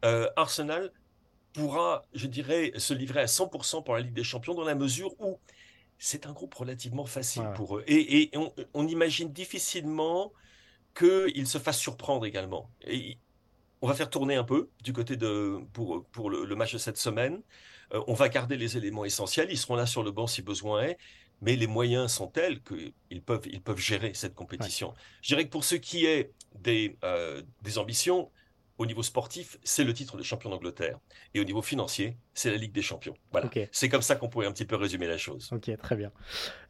[0.05, 0.93] euh, Arsenal
[1.53, 5.19] pourra, je dirais, se livrer à 100% pour la Ligue des Champions dans la mesure
[5.21, 5.41] où
[5.99, 7.85] c'est un groupe relativement facile pour eux.
[7.87, 8.31] Et,
[8.75, 10.33] on, imagine difficilement
[10.95, 12.71] qu'ils se fassent surprendre également.
[12.83, 13.19] Et
[13.83, 16.97] on va faire tourner un peu du côté de pour, pour le, match de cette
[16.97, 17.43] semaine.
[17.93, 19.49] Euh, on va garder les éléments essentiels.
[19.51, 20.99] Ils seront là sur le banc si besoin est.
[21.43, 24.95] Mais les moyens sont tels qu'ils peuvent, ils peuvent gérer cette compétition.
[25.21, 28.31] Je dirais que pour ce qui est des, euh, des ambitions,
[28.79, 30.99] au niveau sportif, c'est le titre de champion d'Angleterre.
[31.35, 33.15] Et au niveau financier, c'est la Ligue des champions.
[33.33, 33.49] Voilà.
[33.73, 35.49] C'est comme ça qu'on pourrait un petit peu résumer la chose.
[35.53, 36.13] Ok, très bien.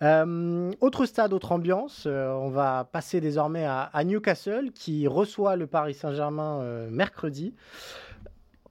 [0.03, 2.05] Euh, autre stade, autre ambiance.
[2.07, 7.55] Euh, on va passer désormais à, Newcastle qui reçoit le Paris Saint-Germain euh, mercredi.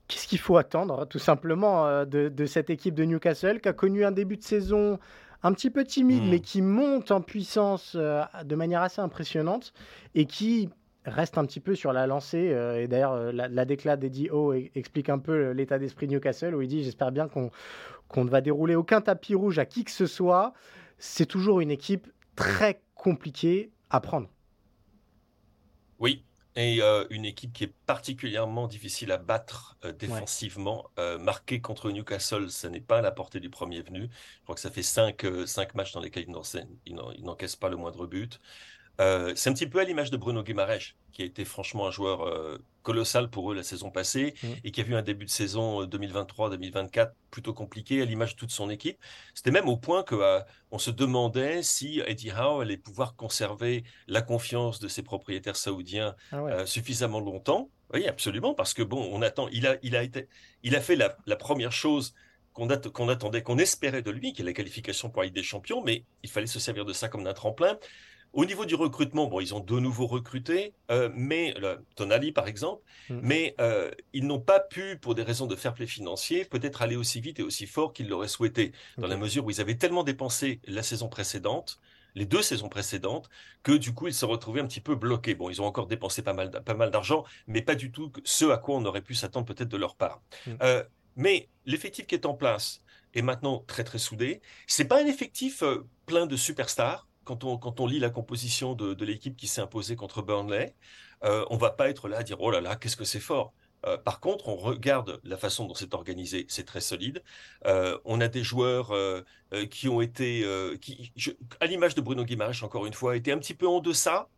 [0.08, 4.12] Qu'est-ce qu'il faut attendre, tout simplement, de, cette équipe de Newcastle qui a connu un
[4.12, 5.00] début de saison
[5.42, 6.30] un petit peu timide, hmm.
[6.30, 9.72] mais qui monte en puissance de manière assez impressionnante
[10.14, 10.70] et qui
[11.06, 12.50] reste un petit peu sur la lancée.
[12.52, 16.12] Euh, et d'ailleurs, euh, la, la d'Eddie Ho explique un peu euh, l'état d'esprit de
[16.12, 17.50] Newcastle, où il dit J'espère bien qu'on
[18.24, 20.52] ne va dérouler aucun tapis rouge à qui que ce soit.
[20.98, 24.28] C'est toujours une équipe très compliquée à prendre.
[25.98, 26.24] Oui,
[26.56, 30.86] et une équipe qui est particulièrement difficile à battre défensivement.
[31.20, 34.08] marquée contre Newcastle, ce n'est pas à la portée du premier venu.
[34.38, 36.26] Je crois que ça fait cinq, cinq matchs dans lesquels
[36.86, 38.40] il n'encaisse pas le moindre but.
[39.00, 41.90] Euh, c'est un petit peu à l'image de Bruno Guimaraes, qui a été franchement un
[41.90, 44.48] joueur euh, colossal pour eux la saison passée mmh.
[44.64, 48.38] et qui a vu un début de saison 2023-2024 euh, plutôt compliqué à l'image de
[48.38, 48.98] toute son équipe.
[49.34, 50.16] C'était même au point que
[50.70, 56.16] on se demandait si Eddie Howe allait pouvoir conserver la confiance de ses propriétaires saoudiens
[56.32, 57.70] ah suffisamment longtemps.
[57.92, 59.48] Oui, absolument, parce que bon, on attend.
[59.48, 60.28] Il a, il a été,
[60.62, 62.14] il a fait la, la première chose
[62.52, 65.82] qu'on attendait, qu'on espérait de lui, qui est la qualification pour la Ligue des Champions,
[65.82, 67.78] mais il fallait se servir de ça comme d'un tremplin.
[68.32, 71.54] Au niveau du recrutement, bon, ils ont de nouveau recruté, euh, mais
[71.94, 73.20] Tonali par exemple, mm.
[73.22, 76.96] mais euh, ils n'ont pas pu, pour des raisons de fair play financier, peut-être aller
[76.96, 80.04] aussi vite et aussi fort qu'ils l'auraient souhaité, dans la mesure où ils avaient tellement
[80.04, 81.80] dépensé la saison précédente,
[82.14, 83.28] les deux saisons précédentes,
[83.62, 85.34] que du coup ils se retrouvaient un petit peu bloqués.
[85.34, 88.46] Bon, ils ont encore dépensé pas mal, pas mal d'argent, mais pas du tout ce
[88.46, 90.20] à quoi on aurait pu s'attendre peut-être de leur part.
[90.46, 90.50] Mm.
[90.62, 90.84] Euh,
[91.16, 92.82] mais l'effectif qui est en place
[93.14, 94.42] est maintenant très très soudé.
[94.66, 95.62] C'est pas un effectif
[96.04, 99.96] plein de superstars quand on, quand on lit la composition de, l'équipe qui s'est imposée
[99.96, 100.74] contre Burnley,
[101.24, 103.52] euh, on va pas être là à dire oh là là, qu'est-ce que c'est fort.
[103.84, 107.22] Euh, par contre, on regarde la façon dont c'est organisé, c'est très solide.
[107.66, 109.22] Euh, on a des joueurs euh,
[109.70, 110.44] qui ont été,
[110.80, 111.12] qui,
[111.60, 114.28] à l'image de Bruno Guimaraes, encore une fois, étaient un petit peu en deçà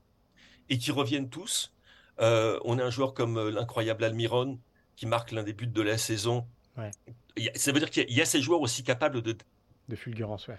[0.68, 1.72] et qui reviennent tous.
[2.18, 4.59] on a un joueur comme l'incroyable Almiron
[4.96, 6.46] qui marque l'un des buts de la saison.
[7.55, 9.37] ça veut dire qu'il y, a ces joueurs aussi capables de...
[9.88, 10.59] De fulgurance, ouais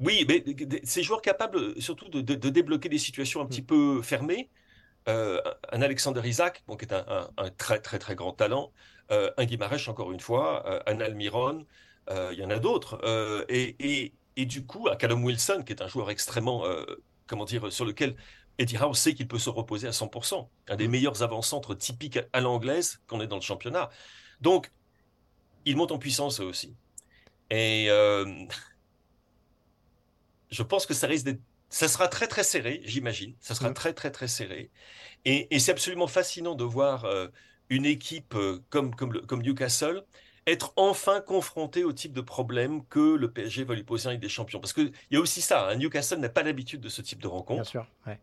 [0.00, 0.42] oui, mais
[0.84, 2.20] ces joueurs capables surtout de,
[2.50, 3.66] débloquer des situations un petit mm.
[3.66, 4.48] peu fermées.
[5.08, 5.40] Euh,
[5.72, 8.72] un Alexander Isaac, qui est un, très très très grand talent,
[9.10, 11.66] euh, un Guimarães encore une fois, euh, un Almiron,
[12.32, 13.00] il y en a d'autres,
[13.48, 16.64] et, du coup un Callum Wilson qui est un joueur extrêmement,
[17.26, 18.16] comment dire, sur lequel
[18.58, 20.90] Eddie Howe sait qu'il peut se reposer à 100%, un des mm.
[20.90, 23.90] meilleurs avant-centres typiques à l'anglaise qu'on est dans le championnat.
[24.40, 24.72] Donc,
[25.66, 26.74] il monte en puissance eux aussi.
[27.50, 27.88] Et
[30.50, 33.34] je pense que ça risque d'être, ça sera très très serré, j'imagine.
[33.40, 33.74] Ça sera mm.
[33.74, 34.70] très très très serré.
[35.24, 37.28] Et, c'est absolument fascinant de voir euh,
[37.68, 40.04] une équipe euh, comme, comme, comme Newcastle
[40.46, 44.28] être enfin confrontée au type de problème que le PSG va lui poser Ligue des
[44.28, 44.58] Champions.
[44.58, 47.28] Parce qu'il y a aussi ça, hein, Newcastle n'a pas l'habitude de ce type de
[47.28, 47.62] rencontre.
[47.62, 48.18] Bien sûr, ouais.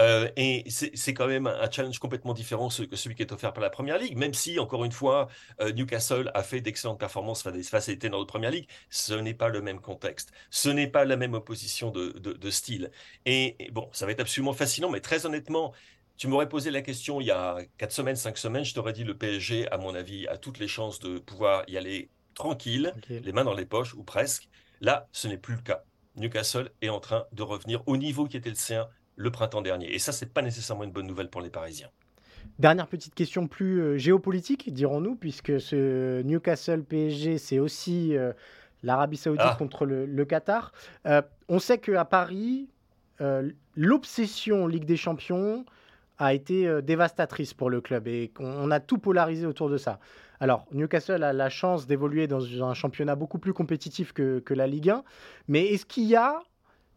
[0.00, 3.62] Euh, et c'est quand même un challenge complètement différent que celui qui est offert par
[3.62, 5.28] la Première Ligue, même si, encore une fois,
[5.60, 9.48] euh, Newcastle a fait d'excellentes performances face à dans la Première Ligue, ce n'est pas
[9.48, 12.90] le même contexte, ce n'est pas la même opposition de, style.
[13.26, 15.72] Et, bon, ça va être absolument fascinant, mais très honnêtement,
[16.16, 19.04] tu m'aurais posé la question il y a 4 semaines, 5 semaines, je t'aurais dit
[19.04, 23.32] le PSG, à mon avis, a toutes les chances de pouvoir y aller tranquille, les
[23.32, 24.48] mains dans les poches, ou presque.
[24.80, 25.84] Là, ce n'est plus le cas.
[26.16, 29.94] Newcastle est en train de revenir au niveau qui était le sien le printemps dernier.
[29.94, 31.88] Et ça, c'est pas nécessairement une bonne nouvelle pour les Parisiens.
[32.58, 38.32] Dernière petite question plus euh, géopolitique, dirons-nous, puisque ce Newcastle PSG, c'est aussi euh,
[38.82, 39.56] l'Arabie Saoudite ah.
[39.58, 40.72] contre le, Qatar.
[41.06, 42.68] Euh, on sait qu'à Paris,
[43.76, 45.64] l'obsession Ligue des Champions
[46.18, 50.00] a été dévastatrice pour le club et qu'on a tout polarisé autour de ça.
[50.40, 54.66] Alors, Newcastle a la chance d'évoluer dans un championnat beaucoup plus compétitif que, que la
[54.66, 55.04] Ligue 1,
[55.46, 56.40] mais est-ce qu'il y a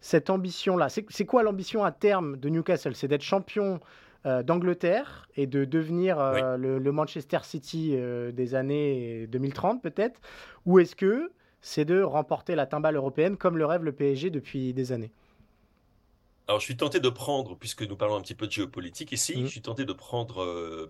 [0.05, 2.95] cette ambition-là C'est quoi l'ambition à terme de Newcastle?
[2.95, 3.79] C'est d'être champion
[4.23, 6.17] d'Angleterre et de devenir
[6.57, 7.97] le, Manchester City
[8.31, 10.21] des années 2030 peut-être?
[10.67, 14.75] Ou est-ce que c'est de remporter la timbale européenne comme le rêve le PSG depuis
[14.75, 15.11] des années?
[16.47, 19.35] Alors, je suis tenté de prendre, puisque nous parlons un petit peu de géopolitique ici,
[19.35, 19.45] mmh.
[19.45, 20.87] je suis tenté de prendre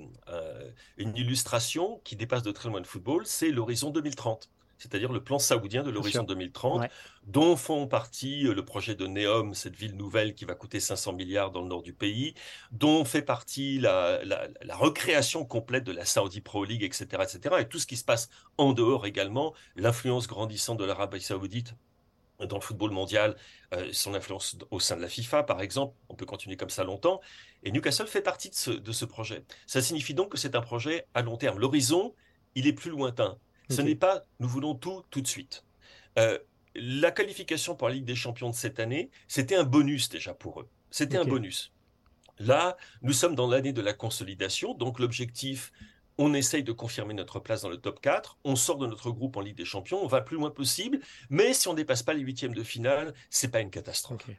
[0.97, 4.49] une illustration qui dépasse de très loin le football, c'est l'horizon 2030
[4.86, 6.88] c'est-à-dire le plan saoudien de l'horizon 2030,
[7.26, 11.13] dont font partie euh, le projet de Neom, cette ville nouvelle qui va coûter 500
[11.13, 12.36] milliards dans le nord du pays,
[12.71, 14.19] dont fait partie la,
[14.69, 18.30] recréation complète de la Saudi Pro League, etc., etc., et tout ce qui se passe
[18.58, 21.74] en dehors également, l'influence grandissante de l'Arabie saoudite
[22.39, 23.38] dans le football mondial,
[23.74, 25.95] euh, son influence au sein de la FIFA, par exemple.
[26.10, 27.21] On peut continuer comme ça longtemps.
[27.63, 29.45] Et Newcastle fait partie de ce, de ce projet.
[29.67, 31.60] Ça signifie donc que c'est un projet à long terme.
[31.60, 32.13] L'horizon,
[32.56, 33.38] il est plus lointain.
[33.69, 35.63] Ce n'est pas nous voulons tout tout de suite.
[36.17, 36.39] Euh,
[36.75, 40.62] la qualification pour la Ligue des Champions de cette année, c'était un bonus déjà pour
[40.62, 40.69] eux.
[40.91, 41.71] C'était un bonus.
[42.39, 45.71] Là, nous sommes dans l'année de la consolidation, donc l'objectif,
[46.17, 49.38] on essaye de confirmer notre place dans le top 4, on sort de notre groupe
[49.38, 50.99] en Ligue des Champions, on va plus loin possible,
[51.30, 54.30] mais si on ne dépasse pas les huitièmes de finale, c'est pas une catastrophe.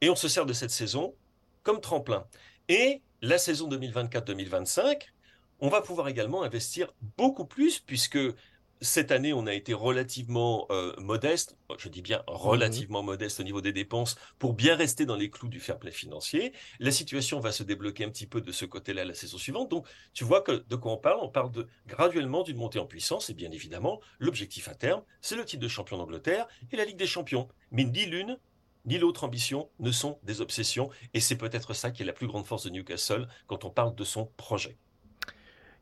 [0.00, 1.16] Et on se sert de cette saison
[1.62, 2.26] comme tremplin.
[2.68, 5.02] Et la saison 2024-2025,
[5.60, 8.18] on va pouvoir également investir beaucoup plus puisque
[8.82, 13.42] cette année, on a été relativement euh, modeste, je dis bien mmh relativement modeste au
[13.42, 16.52] niveau des dépenses, pour bien rester dans les clous du fair play financier.
[16.78, 19.70] La situation va se débloquer un petit peu de ce côté-là la saison suivante.
[19.70, 22.86] Donc, tu vois que de quoi on parle On parle de, graduellement d'une montée en
[22.86, 23.30] puissance.
[23.30, 26.98] Et bien évidemment, l'objectif à terme, c'est le titre de champion d'Angleterre et la Ligue
[26.98, 27.48] des champions.
[27.70, 28.38] Mais ni l'une
[28.84, 30.90] ni l'autre ambition ne sont des obsessions.
[31.12, 33.94] Et c'est peut-être ça qui est la plus grande force de Newcastle quand on parle
[33.94, 34.76] de son projet.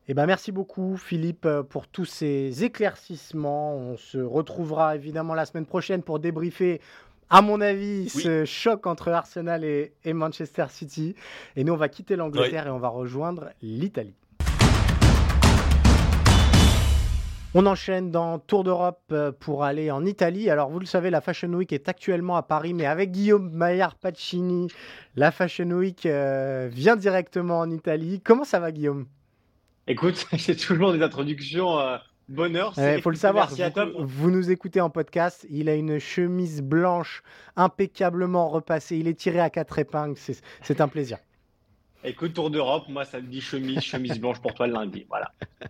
[0.06, 3.74] Eh ben, merci beaucoup Philippe euh, pour tous ces éclaircissements.
[3.74, 6.82] On se retrouvera évidemment la semaine prochaine pour débriefer,
[7.30, 11.14] à mon avis, ce choc entre Arsenal et, Manchester City.
[11.56, 14.14] Et nous, on va quitter l'Angleterre et on va rejoindre l'Italie.
[17.54, 20.50] On enchaîne dans Tour d'Europe euh, pour aller en Italie.
[20.50, 23.94] Alors, vous le savez, la Fashion Week est actuellement à Paris, mais avec Guillaume Maillard
[23.94, 24.68] Pacini,
[25.16, 28.20] la Fashion Week euh, vient directement en Italie.
[28.20, 29.06] Comment ça va, Guillaume?
[29.86, 32.72] Écoute, c'est toujours des introductions euh, bonheur.
[32.78, 33.50] Il faut le savoir,
[33.98, 37.22] vous, nous écoutez en podcast, il a une chemise blanche
[37.56, 40.18] impeccablement repassée, il est tiré à quatre épingles,
[40.62, 41.18] c'est un plaisir.
[42.06, 45.06] Écoute, Tour d'Europe, moi ça me dit chemise, chemise blanche pour toi le lundi.
[45.08, 45.32] Voilà.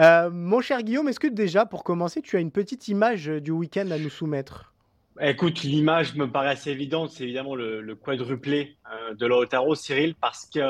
[0.00, 3.50] Euh, mon cher Guillaume, est-ce que déjà, pour commencer, tu as une petite image du
[3.50, 4.72] week-end à nous soumettre?
[5.20, 10.46] Écoute, l'image me paraît assez évidente, c'est évidemment le, quadruplé euh, de Lautaro, Cyril, parce
[10.46, 10.60] que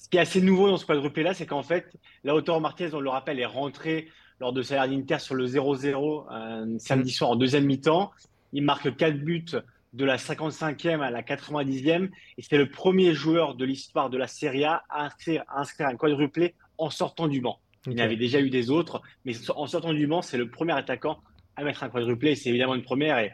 [0.00, 1.92] ce qui est assez nouveau dans ce quadruplé-là, c'est qu'en fait,
[2.24, 4.08] Lautaro Martinez, on le rappelle, est rentré
[4.40, 8.10] lors de sa d'Inter sur le 0-0 euh, samedi soir en deuxième mi-temps.
[8.54, 9.44] Il marque 4 buts
[9.92, 12.08] de la 55e à la 90e
[12.38, 15.44] et c'est le premier joueur de l'histoire de la Serie A à inscrire,
[15.90, 17.58] un quadruplé en sortant du banc.
[17.86, 20.72] Il y avait déjà eu des autres, mais en sortant du banc, c'est le premier
[20.72, 21.18] attaquant
[21.56, 22.36] à mettre un quadruplé.
[22.36, 23.32] C'est évidemment une première et,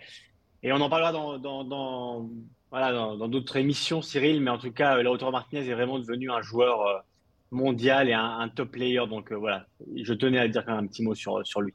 [0.64, 2.28] et on en parlera dans, dans,
[2.80, 6.82] dans d'autres émissions, Cyril, mais en tout cas, Lautaro Martinez est vraiment devenu un joueur
[6.82, 6.98] euh,
[7.50, 9.02] mondial et un, top player.
[9.08, 11.74] Donc euh, voilà, je tenais à dire quand même un petit mot sur, lui.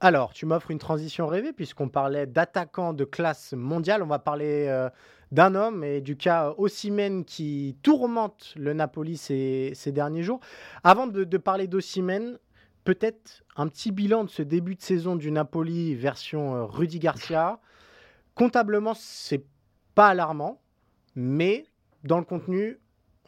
[0.00, 4.02] Alors, tu m'offres une transition rêvée puisqu'on parlait d'attaquants de classe mondiale.
[4.02, 4.88] On va parler euh,
[5.32, 10.40] d'un homme et du cas Ossimène qui tourmente le Napoli ces, derniers jours.
[10.84, 12.38] Avant de, de parler d'Ossimène,
[12.84, 17.58] peut-être un petit bilan de ce début de saison du Napoli version Rudy Garcia.
[18.34, 19.44] Comptablement, c'est
[20.00, 20.62] pas alarmant,
[21.14, 21.66] mais
[22.04, 22.78] dans le contenu,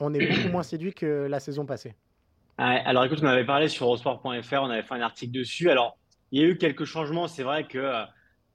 [0.00, 1.94] on est beaucoup moins séduit que la saison passée.
[2.56, 5.68] Alors écoute, on avait parlé sur Eurosport.fr, on avait fait un article dessus.
[5.68, 5.98] Alors,
[6.30, 7.28] il y a eu quelques changements.
[7.28, 8.04] C'est vrai que, euh,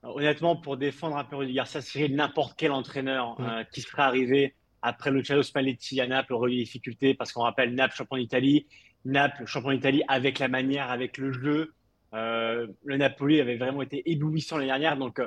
[0.01, 4.55] honnêtement, pour défendre un peu Rudy Garcia, Cyril, n'importe quel entraîneur euh, qui serait arrivé
[4.81, 8.65] après Luciano Spalletti à Naples aurait eu des difficultés parce qu'on rappelle Naples champion d'Italie,
[9.05, 11.71] Naples champion d'Italie avec la manière, avec le jeu.
[12.15, 15.21] Euh, le Napoli avait vraiment été éblouissant l'année dernière, donc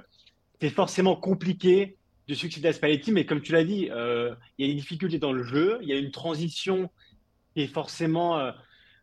[0.60, 1.96] c'est forcément compliqué
[2.30, 5.32] de succès d'Aspalletti, mais comme tu l'as dit, euh, il y a des difficultés dans
[5.32, 6.88] le jeu, il y a une transition
[7.54, 8.52] qui est forcément euh,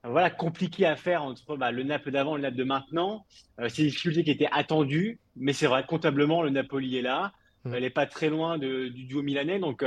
[0.05, 3.25] voilà, compliquée à faire entre bah, le Naples d'avant et le Naples de maintenant.
[3.59, 7.33] Euh, c'est des difficultés qui étaient attendues, mais c'est vrai, comptablement, le Napoli est là.
[7.65, 7.73] Mmh.
[7.73, 9.83] Elle n'est pas très loin du duo milanais, donc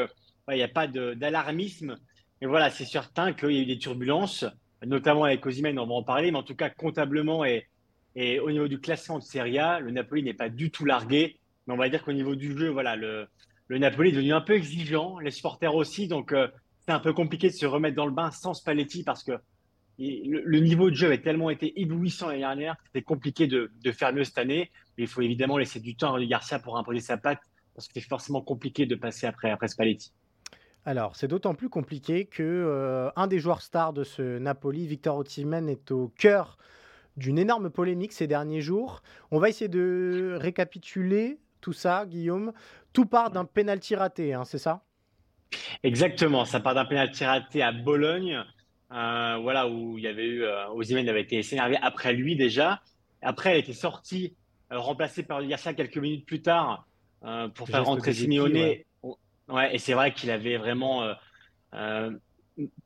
[0.49, 1.97] il n'y a pas d'alarmisme.
[2.43, 4.45] Mais voilà, c'est certain qu'il y a eu des turbulences,
[4.85, 7.69] notamment avec Osimhen, on va en parler, mais en tout cas, comptablement et,
[8.17, 11.40] et au niveau du classement de Serie A, le Napoli n'est pas du tout largué
[11.69, 13.29] on va dire qu'au niveau du jeu, voilà, le,
[13.69, 16.09] le, Napoli est devenu un peu exigeant, les supporters aussi.
[16.09, 16.49] Donc, euh,
[16.81, 19.33] c'est un peu compliqué de se remettre dans le bain sans Spalletti parce que
[19.99, 24.13] le, niveau de jeu avait tellement été éblouissant l'année dernière que c'était compliqué de, faire
[24.13, 24.71] mieux cette année.
[24.97, 27.41] Mais il faut évidemment laisser du temps à Rudy Garcia pour imposer sa patte
[27.75, 30.13] parce que c'est forcément compliqué de passer après, après Spalletti.
[30.87, 35.19] Alors, c'est d'autant plus compliqué que euh, un des joueurs stars de ce Napoli, Victor
[35.19, 36.57] Osimhen, est au cœur
[37.17, 39.03] d'une énorme polémique ces derniers jours.
[39.31, 42.53] On va essayer de récapituler tout ça, Guillaume.
[42.93, 44.83] Tout part d'un penalty raté, hein, c'est ça?
[45.83, 48.45] Exactement, ça part d'un penalty raté à Bologne,
[48.93, 50.67] euh, voilà où il y avait eu euh,
[51.09, 52.81] avait été énervé après lui déjà.
[53.23, 54.35] Après, elle était sortie,
[54.73, 56.87] euh, remplacée par Garcia quelques minutes plus tard
[57.25, 58.77] euh, pour faire rentrer Simeone.
[59.49, 59.75] Ouais.
[59.75, 61.13] et c'est vrai qu'il avait vraiment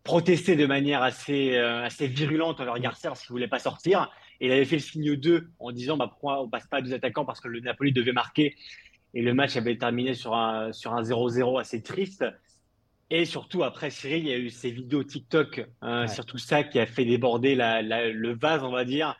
[0.03, 4.11] protesté de manière assez, assez virulente envers Garcia parce qu'il voulait pas sortir.
[4.41, 6.83] Et il avait fait le signe 2 en disant bah, pourquoi on passe pas à
[6.83, 8.55] deux attaquants parce que le Napoli devait marquer.
[9.15, 12.25] Et le match avait terminé sur un, sur un 0-0 assez triste.
[13.11, 16.81] Et surtout, après Cyril, il y a eu ces vidéos TikTok, hein, surtout ça qui
[16.81, 19.15] a fait déborder le vase, on va dire.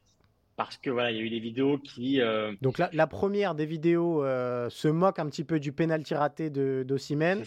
[0.57, 2.21] Parce que voilà, il y a eu des vidéos qui.
[2.21, 6.15] Euh, Donc la, la, première des vidéos euh, se moque un petit peu du pénalty
[6.15, 7.43] raté de d'Ossimène.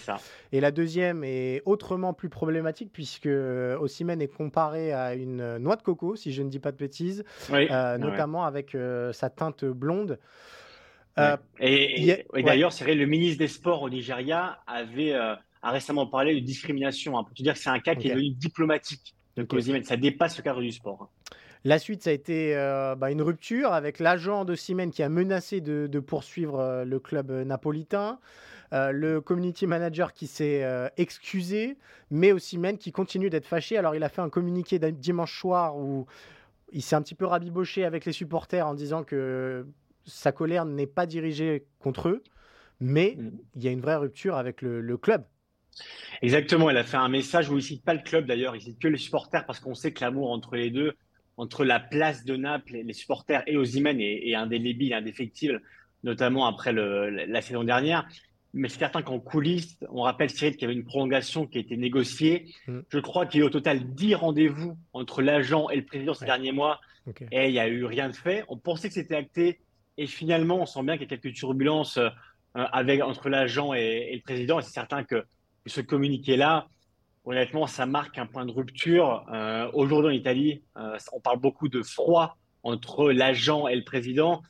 [0.52, 5.78] Et la deuxième est autrement plus problématique puisque euh, Ossimène est comparé à une noix
[5.78, 8.76] de coco, si je ne dis pas de bêtises, notamment avec
[9.14, 10.20] sa teinte blonde.
[11.60, 17.18] Et, d'ailleurs, Cyril, le ministre des Sports au Nigeria avait a récemment parlé de discrimination.
[17.18, 19.16] Hein, pour te dire que c'est un cas qui est devenu diplomatique.
[19.38, 21.04] Donc, ça dépasse le cadre du sport.
[21.04, 21.36] Hein.
[21.64, 25.10] La suite, ça a été euh, bah, une rupture avec l'agent de Siemens qui a
[25.10, 28.20] menacé de, poursuivre euh, le club napolitain.
[28.74, 30.66] Euh, le community manager qui s'est
[30.98, 31.78] excusé,
[32.12, 33.78] mais aussi Siemens qui continue d'être fâché.
[33.78, 36.06] Alors, il a fait un communiqué dimanche soir où
[36.74, 39.66] il s'est un petit peu rabiboché avec les supporters en disant que
[40.06, 42.24] sa colère n'est pas dirigée contre eux,
[42.82, 43.32] mais mm.
[43.56, 45.24] il y a une vraie rupture avec le club.
[46.22, 48.62] Exactement, elle a fait un message où il ne cite pas le club d'ailleurs, il
[48.62, 50.94] cite que les supporters parce qu'on sait que l'amour entre les deux,
[51.38, 55.62] entre la place de Naples, les supporters et Ozymen est, est indélébile, indéfectible,
[56.04, 58.08] notamment après la saison dernière.
[58.54, 61.62] Mais c'est certain qu'en coulisses, on rappelle Cyril qu'il y avait une prolongation qui a
[61.62, 62.54] été négociée.
[62.68, 62.80] Mm.
[62.90, 66.14] Je crois qu'il y a eu au total 10 rendez-vous entre l'agent et le président
[66.14, 66.80] ces derniers mois
[67.32, 68.44] et il n'y a eu rien de fait.
[68.48, 69.60] On pensait que c'était acté
[69.98, 72.10] et finalement, on sent bien qu'il y a quelques turbulences euh,
[72.54, 74.60] avec, entre l'agent et, et, le président.
[74.60, 75.26] Et c'est certain que
[75.66, 76.68] ce communiqué-là,
[77.28, 79.26] honnêtement, ça marque un point de rupture.
[79.34, 84.42] Euh, aujourd'hui en Italie, euh, on parle beaucoup de froid entre l'agent et le président.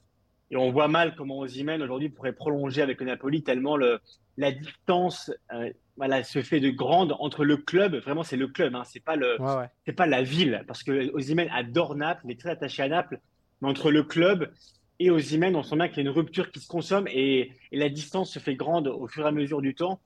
[0.52, 4.00] Et on voit mal comment Ozymen aujourd'hui pourrait prolonger avec le Napoli tellement le,
[4.38, 7.96] la distance euh, voilà, se fait de grande entre le club.
[7.96, 9.38] Vraiment, c'est le club, hein, c'est pas le,
[9.86, 13.20] c'est pas la ville, parce que Ozymen adore Naples, il est très attaché à Naples.
[13.62, 14.52] Mais entre le club
[15.00, 17.78] et Ozymen, on sent bien qu'il y a une rupture qui se consomme et, et,
[17.78, 20.00] la distance se fait grande au fur et à mesure du temps.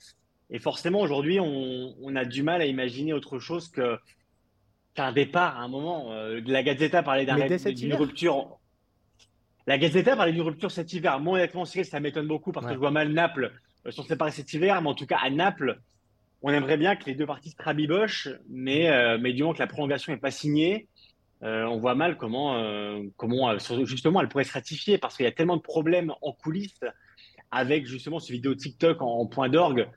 [0.52, 3.98] Et forcément, aujourd'hui, on, a du mal à imaginer autre chose que
[4.94, 6.12] qu'un départ à un moment.
[6.12, 8.60] Euh, la Gazzetta parlait d'une rupture.
[9.66, 11.22] La Gazzetta parlait d'une rupture cet hiver.
[11.22, 13.54] Moi, honnêtement, ça m'étonne beaucoup parce que je vois mal Naples
[13.88, 14.82] euh, se séparer cet hiver.
[14.82, 15.80] Mais en tout cas, à Naples,
[16.42, 18.28] on aimerait bien que les deux parties se rabibochent.
[18.50, 20.88] Mais, euh, mais du moment que la prolongation n'est pas signée,
[21.44, 25.58] on voit mal comment, comment justement elle pourrait se ratifier parce qu'il y a tellement
[25.58, 26.84] de problèmes en coulisses
[27.50, 29.88] avec justement ce vidéo TikTok en point d'orgue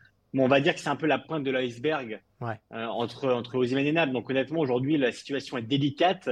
[0.43, 3.93] on va dire que c'est un peu la pointe de l'iceberg euh, entre, entre et
[3.93, 4.13] Naples.
[4.13, 6.29] Donc honnêtement, aujourd'hui, la situation est délicate.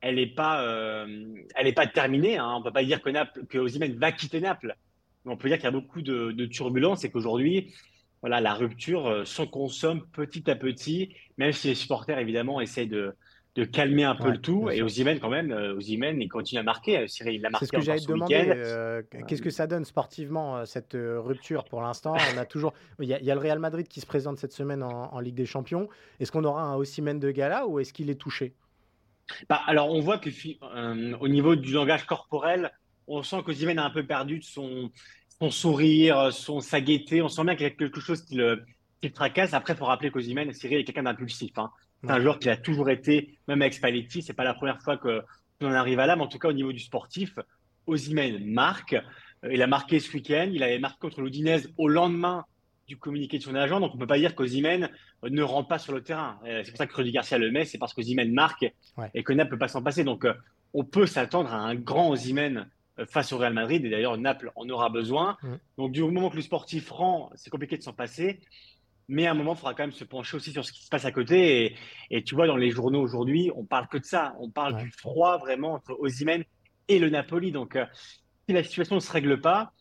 [0.00, 2.38] Elle n'est pas, euh, elle est pas terminée.
[2.38, 2.52] Hein.
[2.54, 4.76] On ne peut pas dire que, Naples, que va quitter Naples.
[5.24, 7.72] Mais on peut dire qu'il y a beaucoup de, de turbulences et qu'aujourd'hui,
[8.20, 12.86] voilà, la rupture euh, se consomme petit à petit, même si les supporters, évidemment, essaient
[12.86, 13.14] de,
[13.54, 14.68] de calmer un peu le tout.
[14.70, 16.98] Et Ozymen, quand même, euh, Ozymen, il continue à marquer.
[16.98, 17.66] Euh, Cyril, il a marqué.
[17.66, 18.34] C'est ce que j'allais te demander.
[18.48, 22.16] Euh, qu'est-ce que ça donne sportivement, cette rupture pour l'instant?
[22.34, 22.72] On a toujours.
[23.00, 25.88] Il y, a, le Real Madrid qui se présente cette semaine en, Ligue des Champions.
[26.20, 28.54] Est-ce qu'on aura un Ozymen de gala ou est-ce qu'il est touché?
[29.48, 30.30] Bah, Alors, on voit que
[31.20, 32.72] au niveau du langage corporel,
[33.06, 34.90] on sent qu'Ozymen a un peu perdu de son,
[35.38, 37.22] son sourire, son, sa gaieté.
[37.22, 38.64] On sent bien qu'il y a quelque chose qui le,
[39.00, 39.54] qui le tracasse.
[39.54, 41.56] Après, il faut rappeler qu'Ozymen, Cyril, est quelqu'un d'impulsif.
[41.56, 41.70] Hein.
[42.06, 44.96] C'est un joueur qui a toujours été, même avec Spalletti, c'est pas la première fois
[44.98, 45.22] qu'on
[45.62, 47.38] en arrive à là, mais en tout cas au niveau du sportif,
[47.86, 48.94] Ozymen marque.
[49.44, 52.44] Euh, il a marqué ce week-end, il avait marqué contre l'Udinese au lendemain
[52.86, 54.90] du communiqué de son agent, donc on peut pas dire qu'Ozymen
[55.22, 56.38] ne rentre pas sur le terrain.
[56.44, 58.66] Euh, c'est pour ça que Rudy Garcia le met, c'est parce qu'Ozymen marque
[59.14, 60.04] et que Naples peut pas s'en passer.
[60.04, 60.34] Donc euh,
[60.74, 62.68] on peut s'attendre à un grand Ozymen
[63.08, 65.36] face au Real Madrid, et d'ailleurs Naples en aura besoin.
[65.78, 68.38] Donc du moment que le sportif rend, c'est compliqué de s'en passer.
[69.08, 70.88] Mais à un moment, il faudra quand même se pencher aussi sur ce qui se
[70.88, 71.76] passe à côté.
[72.10, 74.34] Et, tu vois, dans les journaux aujourd'hui, on parle que de ça.
[74.40, 76.44] On parle du froid vraiment entre Ozymen
[76.88, 77.52] et le Napoli.
[77.52, 77.84] Donc, euh,
[78.46, 79.72] si la situation ne se règle pas,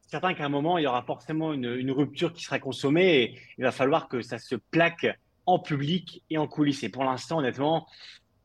[0.00, 3.40] c'est certain qu'à un moment, il y aura forcément une, rupture qui sera consommée et
[3.58, 5.06] il va falloir que ça se plaque
[5.46, 6.82] en public et en coulisses.
[6.82, 7.86] Et pour l'instant, honnêtement,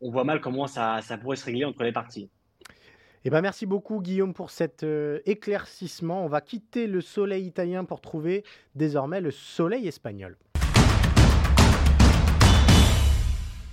[0.02, 2.30] on voit mal comment ça, ça pourrait se régler entre les parties.
[3.24, 6.26] Eh ben, merci beaucoup Guillaume pour cet euh, éclaircissement.
[6.26, 8.44] On va quitter le soleil italien pour trouver
[8.74, 10.38] désormais le soleil espagnol.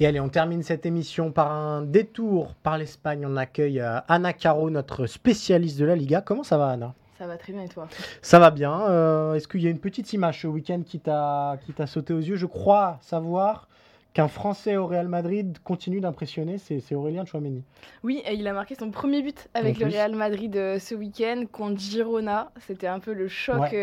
[0.01, 3.25] Et allez, on termine cette émission par un détour par l'Espagne.
[3.27, 6.21] On accueille euh, Anna Caro, notre spécialiste de la Liga.
[6.21, 7.89] Comment ça va Anna ça va très bien et toi?
[8.23, 8.83] Ça va bien.
[8.83, 12.37] Euh, est-ce qu'il y a une petite image ce week-end qui t'a sauté aux yeux?
[12.37, 13.67] Je crois savoir
[14.15, 17.63] qu'un Français au Real Madrid continue d'impressionner, c'est Aurélien Chouameni.
[18.03, 21.45] Oui, et il a marqué son premier but avec le Real Madrid euh, ce week-end
[21.51, 22.51] contre Girona.
[22.67, 23.75] C'était un peu le choc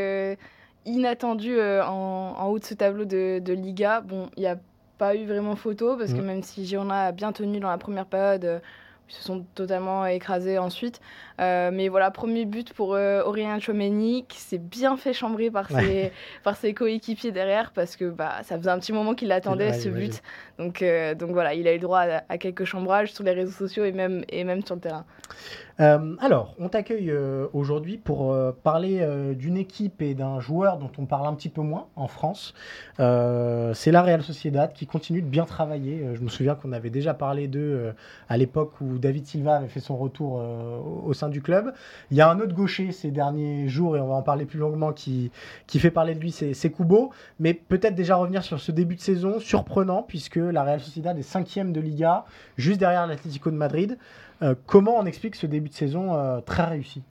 [0.86, 4.02] inattendu en, haut de ce tableau de, de Liga.
[4.02, 4.58] Bon, il y a
[4.98, 6.26] pas eu vraiment photo parce que mm.
[6.26, 8.60] même si Girona a bien tenu dans la première période, euh,
[9.08, 11.00] se sont totalement écrasés ensuite.
[11.40, 15.70] Euh, mais voilà, premier but pour euh, Aurélien Chouameni qui s'est bien fait chambrer par
[15.70, 16.12] ses,
[16.44, 19.90] par ses coéquipiers derrière parce que bah, ça faisait un petit moment qu'il attendait ce
[19.90, 20.22] but.
[20.58, 20.84] Donc,
[21.20, 23.92] donc voilà, il a eu droit à, à, quelques chambrages sur les réseaux sociaux et
[23.92, 25.06] même, et même sur le terrain.
[25.82, 30.92] Euh, alors, on t'accueille euh, aujourd'hui pour euh, parler d'une équipe et d'un joueur dont
[30.98, 32.54] on parle un petit peu moins en France.
[32.98, 36.06] c'est la Real Sociedad qui continue de bien travailler.
[36.14, 37.94] je me souviens qu'on avait déjà parlé d'eux
[38.30, 40.42] à l'époque où David Silva avait fait son retour
[41.06, 41.74] au sein du club.
[42.12, 44.60] Il y a un autre gaucher ces derniers jours, et on va en parler plus
[44.60, 45.32] longuement, qui,
[45.68, 47.12] qui fait parler de lui, c'est Kubo.
[47.40, 51.24] Mais peut-être déjà revenir sur ce début de saison surprenant, puisque la Real Sociedad est
[51.24, 52.26] cinquième de Liga,
[52.58, 53.98] juste derrière l'Atlético de Madrid.
[54.42, 57.02] Euh, comment on explique ce début de saison euh, très réussi?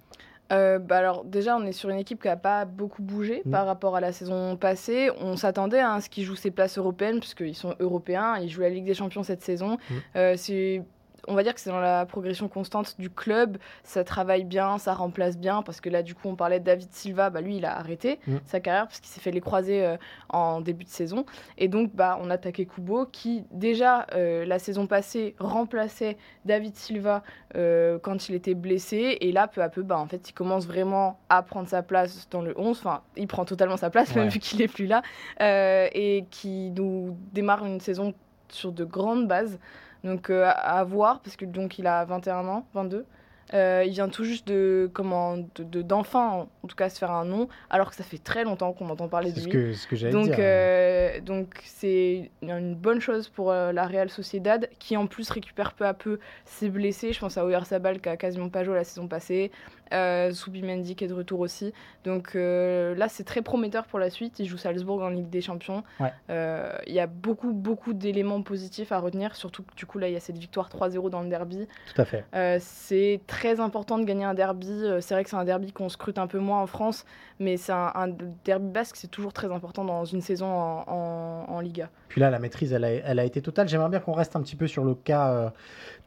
[0.53, 3.51] Euh, bah alors déjà, on est sur une équipe qui n'a pas beaucoup bougé mm.
[3.51, 5.11] par rapport à la saison passée.
[5.21, 8.69] On s'attendait à ce qu'ils jouent ses places européennes, puisqu'ils sont européens, ils jouent la
[8.69, 9.79] Ligue des Champions cette saison.
[9.91, 10.37] Mm.
[10.37, 10.83] c'est
[11.29, 13.59] on va dire que c'est dans la progression constante du club.
[13.83, 15.63] Ça travaille bien, ça remplace bien.
[15.63, 17.31] Parce que là, du coup, on parlait de David Silva.
[17.31, 18.37] Bah, lui, il a arrêté mm.
[18.45, 19.97] sa carrière parce qu'il s'est fait les croiser euh,
[20.29, 21.25] en début de saison.
[21.59, 26.77] Et donc, bah, on a attaqué Kubo qui, déjà, euh, la saison passée, remplaçait David
[26.77, 27.23] Silva
[27.57, 29.19] euh, quand il était blessé.
[29.21, 32.29] Et là, peu à peu, bah, en fait, il commence vraiment à prendre sa place
[32.31, 32.79] dans le 11.
[32.79, 35.03] Enfin, il prend totalement sa place, même vu qu'il n'est plus là.
[35.41, 38.15] et qui nous démarre une saison
[38.49, 39.59] sur de grandes bases.
[40.05, 43.07] Donc euh, à, voir, parce que donc il a 21 ans, 22.
[43.53, 47.47] Euh, il vient tout juste de comment d'enfin en tout cas se faire un nom
[47.69, 49.75] alors que ça fait très longtemps qu'on entend parler de lui.
[49.75, 50.37] Ce ce que donc dire.
[50.39, 55.85] Euh, donc c'est une bonne chose pour la Real Sociedad qui en plus récupère peu
[55.87, 57.13] à peu ses blessés.
[57.13, 59.51] Je pense à Oyarzabal qui a quasiment pas joué la saison passée.
[59.93, 60.33] Euh,
[60.63, 61.73] Mendy qui est de retour aussi.
[62.05, 64.39] Donc euh, là, c'est très prometteur pour la suite.
[64.39, 65.83] Il joue Salzbourg en Ligue des Champions.
[66.31, 69.35] Euh, il y a beaucoup, beaucoup d'éléments positifs à retenir.
[69.37, 71.67] Surtout que du coup, là, il y a cette victoire 3-0 dans le derby.
[71.95, 72.25] Tout à fait.
[72.35, 74.85] Euh, c'est très important de gagner un derby.
[75.01, 77.05] C'est vrai que c'est un derby qu'on scrute un peu moins en France,
[77.39, 78.09] mais c'est un,
[78.45, 81.89] derby basque, c'est toujours très important dans une saison en, en, Liga.
[82.09, 83.69] Puis là, la maîtrise, elle a, elle a été totale.
[83.69, 85.53] J'aimerais bien qu'on reste un petit peu sur le cas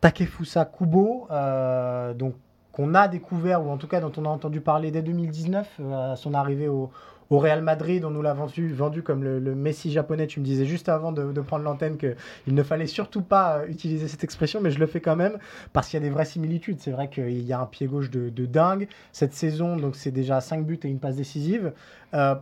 [0.02, 1.28] Takefusa Kubo.
[2.16, 2.36] donc,
[2.78, 6.14] qu'on a découvert, ou en tout cas dont on a entendu parler dès 2019, euh,
[6.14, 6.92] à son arrivée au,
[7.30, 10.28] Real Madrid, on nous l'a vendu, vendu comme le, Messi japonais.
[10.28, 12.16] Tu me disais juste avant de, prendre l'antenne qu'il
[12.54, 15.38] ne fallait surtout pas euh, utiliser cette expression, mais je le fais quand même
[15.74, 16.78] parce qu'il y a des vraies similitudes.
[16.80, 18.88] C'est vrai qu'il y a un pied gauche de, dingue.
[19.12, 21.74] Cette saison, donc c'est déjà 5 buts et une passe décisive.
[22.14, 22.36] Euh,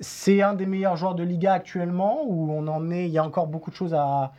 [0.00, 3.24] c'est un des meilleurs joueurs de Liga actuellement ou on en est, il y a
[3.24, 4.32] encore beaucoup de choses à,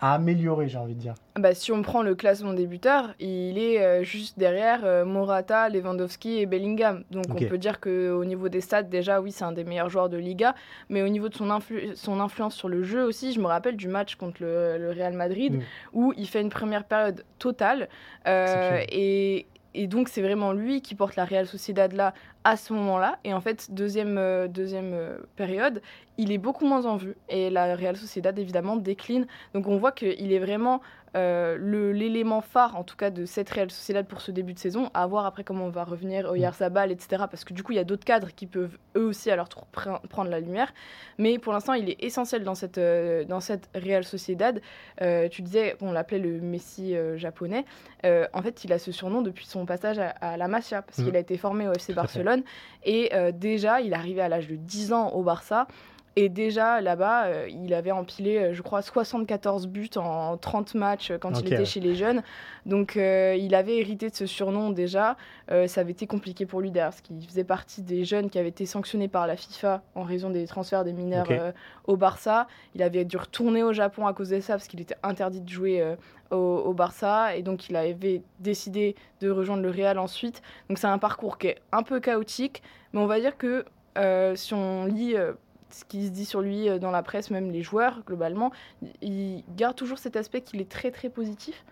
[0.00, 3.58] à améliorer, j'ai envie de dire bah, Si on prend le classement des buteurs, il
[3.58, 7.04] est euh, juste derrière euh, Morata, Lewandowski et Bellingham.
[7.10, 10.08] Donc on peut dire qu'au niveau des stats, déjà, oui, c'est un des meilleurs joueurs
[10.08, 10.54] de Liga.
[10.88, 11.48] Mais au niveau de son,
[11.94, 15.60] son influence sur le jeu aussi, je me rappelle du match contre le, Real Madrid
[15.92, 17.88] où il fait une première période totale.
[18.26, 19.46] Euh, et,
[19.78, 22.12] et donc c'est vraiment lui qui porte la Real Sociedad là
[22.42, 23.18] à ce moment-là.
[23.22, 24.92] Et en fait, deuxième, deuxième
[25.36, 25.80] période,
[26.16, 27.14] il est beaucoup moins en vue.
[27.28, 29.28] Et la Real Sociedad, évidemment, décline.
[29.54, 30.80] Donc on voit qu'il est vraiment
[31.16, 34.90] euh, l'élément phare, en tout cas, de cette Real Sociedad pour ce début de saison.
[34.94, 37.24] À voir après comment on va revenir, au Sabal, etc.
[37.30, 39.48] Parce que du coup, il y a d'autres cadres qui peuvent eux aussi à leur
[39.48, 40.72] tour prendre la lumière.
[41.18, 44.60] Mais pour l'instant, il est essentiel dans cette, euh, dans cette Real Sociedad.
[45.00, 47.64] Euh, tu disais qu'on l'appelait le Messi japonais.
[48.04, 51.16] en fait, il a ce surnom depuis son passage à, la Masia, parce qu'il mm.
[51.16, 52.42] a été formé au FC Barcelone.
[52.84, 55.66] Et déjà, il est arrivé à l'âge de 10 ans au Barça.
[56.20, 61.12] Et déjà, là-bas, euh, il avait empilé, euh, je crois, 74 buts en 30 matchs
[61.12, 62.24] euh, quand il était chez les jeunes.
[62.66, 65.16] Donc, il avait hérité de ce surnom déjà.
[65.48, 68.48] ça avait été compliqué pour lui derrière, parce qu'il faisait partie des jeunes qui avaient
[68.48, 71.28] été sanctionnés par la FIFA en raison des transferts des mineurs
[71.86, 72.46] au Barça.
[72.74, 75.48] Il avait dû retourner au Japon à cause de ça, parce qu'il était interdit de
[75.48, 75.94] jouer
[76.30, 77.36] au, au, Barça.
[77.36, 80.42] Et donc, il avait décidé de rejoindre le Real ensuite.
[80.68, 82.62] Donc, c'est un parcours qui est un peu chaotique.
[82.92, 83.64] Mais on va dire que
[84.34, 85.14] si on lit
[85.70, 88.50] ce qui se dit sur lui dans la presse, même les joueurs globalement,
[89.02, 91.64] il garde toujours cet aspect qu'il est très très positif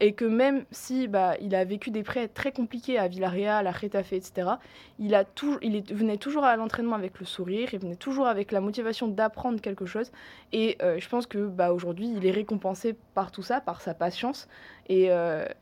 [0.00, 3.72] et que même si bah, il a vécu des prêts très compliqués à Villarreal, à
[3.72, 4.50] Retafe, etc.,
[4.98, 8.52] il, a tout, il venait toujours à l'entraînement avec le sourire, il venait toujours avec
[8.52, 10.10] la motivation d'apprendre quelque chose
[10.52, 14.48] et je pense que bah, aujourd'hui il est récompensé par tout ça, par sa patience
[14.88, 15.10] et,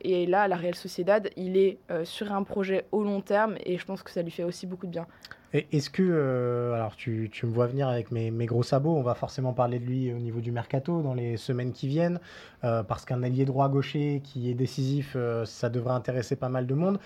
[0.01, 3.77] et là, à la Real Sociedad, il est sur un projet au long terme et
[3.77, 5.07] je pense que ça lui fait aussi beaucoup de bien.
[5.53, 9.01] Est-ce que, euh, alors tu, tu, me vois venir avec mes, mes, gros sabots, on
[9.01, 12.19] va forcément parler de lui au niveau du mercato dans les semaines qui viennent,
[12.65, 16.73] euh, parce qu'un allié droit-gaucher qui est décisif, euh, ça devrait intéresser pas mal de
[16.73, 16.99] monde.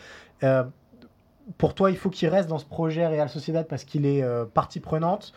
[1.58, 4.24] pour toi, il faut qu'il reste dans ce projet Real Sociedad parce qu'il est
[4.54, 5.34] partie prenante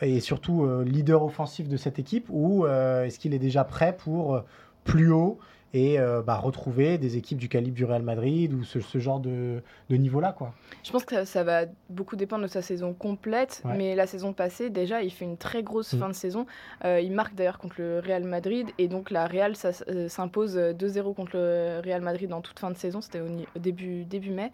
[0.00, 4.42] et surtout leader offensif de cette équipe, ou est-ce qu'il est déjà prêt pour
[4.84, 5.38] plus haut
[5.74, 9.20] et euh, bah, retrouver des équipes du calibre du Real Madrid ou ce, ce genre
[9.20, 10.32] de, de niveau-là.
[10.32, 10.54] quoi.
[10.82, 14.70] Je pense que ça, va beaucoup dépendre de sa saison complète, mais la saison passée,
[14.70, 15.98] déjà, il fait une très grosse mm.
[15.98, 16.46] fin de saison.
[16.84, 19.54] Euh, il marque d'ailleurs contre le Real Madrid et donc la Real
[19.88, 24.04] euh, s'impose 2-0 contre le Real Madrid en toute fin de saison, c'était au, début,
[24.04, 24.52] début mai.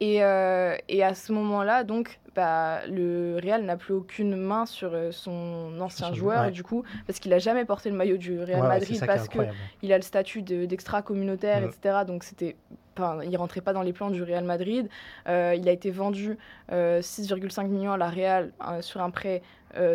[0.00, 5.10] Et, et, à ce moment-là, donc, bah, le Real n'a plus aucune main sur euh,
[5.10, 9.02] son ancien joueur, du coup, parce qu'il n'a jamais porté le maillot du Real Madrid,
[9.04, 11.98] parce qu'il a le statut d'extra communautaire, etc.
[12.06, 12.56] Donc c'était
[12.96, 14.88] Enfin, il rentrait pas dans les plans du Real Madrid.
[15.28, 16.36] Euh, il a été vendu
[16.70, 19.42] 6,5 euh, millions à la Real sur un prêt,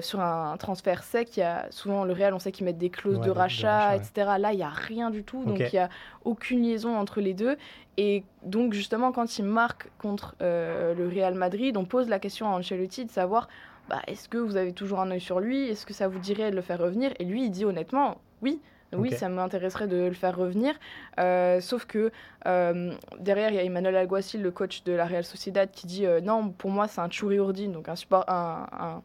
[0.01, 1.37] sur un transfert sec.
[1.37, 4.31] Il y a, souvent, le Real, on sait qu'ils mettent des clauses de, rachat, etc.
[4.39, 5.43] Là, il n'y a rien du tout.
[5.43, 5.89] Donc, il n'y a
[6.23, 7.57] aucune liaison entre les deux.
[7.97, 12.57] Et donc, justement, quand il marque contre le Real Madrid, on pose la question à
[12.57, 13.47] Ancelotti de savoir
[13.89, 15.69] bah, est-ce que vous avez toujours un œil sur lui?
[15.69, 17.13] Est-ce que ça vous dirait de le faire revenir?
[17.19, 18.59] Et lui, il dit honnêtement oui.
[18.97, 20.73] Oui, ça m'intéresserait de le faire revenir.
[21.19, 22.11] Euh, sauf que
[22.47, 26.05] euh, derrière, il y a Emmanuel Alguacil, le coach de la Real Sociedad, qui dit
[26.05, 27.37] euh, non, pour moi, c'est un Churi
[27.67, 29.01] donc un, support, un un,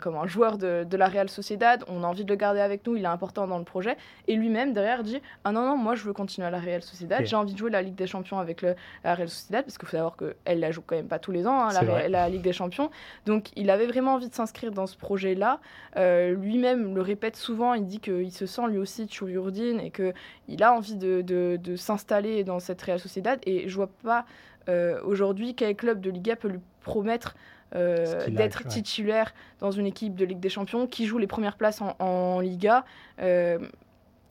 [0.00, 2.86] comme un joueur de, de, la Real Sociedad, on a envie de le garder avec
[2.86, 3.96] nous, il est important dans le projet.
[4.28, 7.24] Et lui-même, derrière, dit Ah non, non, moi je veux continuer à la Real Sociedad,
[7.24, 9.88] j'ai envie de jouer la Ligue des Champions avec le, la Real Sociedad, parce qu'il
[9.88, 12.42] faut savoir qu'elle la joue quand même pas tous les ans, hein, la, la, Ligue
[12.42, 12.90] des Champions.
[13.26, 15.60] Donc il avait vraiment envie de s'inscrire dans ce projet-là.
[15.96, 20.62] Euh, lui-même le répète souvent, il dit qu'il se sent lui aussi Tchouriurdine et qu'il
[20.62, 23.40] a envie de, de, de s'installer dans cette Real Sociedad.
[23.44, 24.24] Et je vois pas
[24.68, 27.34] euh, aujourd'hui quel club de Liga peut lui promettre
[27.74, 31.80] euh, d'être titulaire dans une équipe de Ligue des Champions qui joue les premières places
[31.80, 32.84] en, Liga.
[33.20, 33.58] Euh,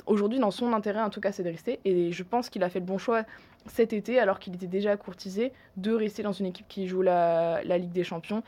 [0.06, 1.80] aujourd'hui, dans son intérêt, en tout cas, c'est de rester.
[1.86, 3.24] Et je pense qu'il a fait le bon choix
[3.66, 7.64] cet été, alors qu'il était déjà courtisé, de rester dans une équipe qui joue la,
[7.64, 8.44] Ligue des Champions.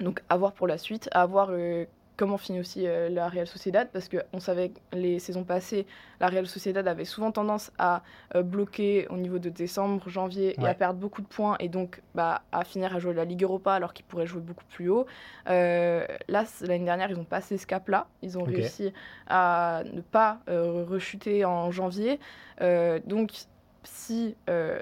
[0.00, 1.84] Donc, à voir pour la suite, à voir euh,
[2.18, 5.86] comment finit aussi euh, la Real Sociedad, parce qu'on savait que les saisons passées,
[6.20, 8.02] la Real Sociedad avait souvent tendance à
[8.34, 12.02] euh, bloquer au niveau de décembre, janvier, et à perdre beaucoup de points, et donc
[12.14, 15.06] bah, à finir à jouer la Ligue Europa alors qu'ils pourraient jouer beaucoup plus haut.
[15.48, 18.92] Euh, là, l'année dernière, ils ont passé ce cap-là, ils ont réussi
[19.28, 22.18] à ne pas rechuter en janvier.
[23.06, 23.30] donc,
[23.84, 24.34] si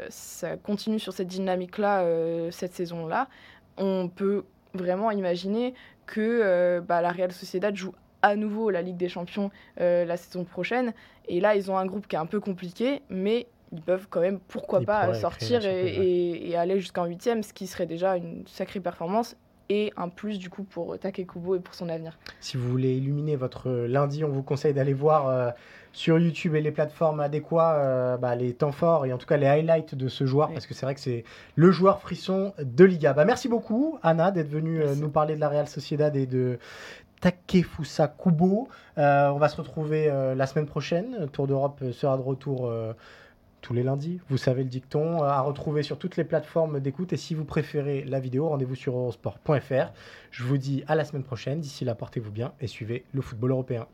[0.08, 3.28] ça continue sur cette dynamique-là, cette saison-là,
[3.76, 4.44] on peut
[4.74, 5.74] vraiment imaginer
[6.06, 7.92] que euh, bah, la Real Sociedad joue
[8.22, 9.50] à nouveau la Ligue des Champions
[9.80, 10.92] euh, la saison prochaine.
[11.28, 14.20] Et là, ils ont un groupe qui est un peu compliqué, mais ils peuvent quand
[14.20, 19.36] même, pourquoi pas, sortir et, aller jusqu'en huitième, ce qui serait déjà une sacrée performance
[19.68, 22.18] et un plus du coup pour Takekubo et pour son avenir.
[22.40, 25.50] Si vous voulez illuminer votre lundi, on vous conseille d'aller voir euh,
[25.96, 29.38] sur YouTube et les plateformes adéquates euh, bah, les temps forts et en tout cas
[29.38, 32.84] les highlights de ce joueur parce que c'est vrai que c'est le joueur frisson de
[32.84, 33.14] Liga.
[33.14, 36.58] Bah, merci beaucoup Anna d'être venue euh, nous parler de la Real Sociedad et de
[37.22, 38.68] Takefusa Kubo.
[38.98, 41.28] Euh, on va se retrouver la semaine prochaine.
[41.32, 42.70] Tour d'Europe sera de retour
[43.66, 44.20] tous les lundis.
[44.28, 47.12] Vous savez le dicton, à retrouver sur toutes les plateformes d'écoute.
[47.12, 49.92] Et si vous préférez la vidéo, rendez-vous sur eurosport.fr.
[50.30, 51.58] Je vous dis à la semaine prochaine.
[51.58, 53.88] D'ici là, portez-vous bien et suivez le football européen.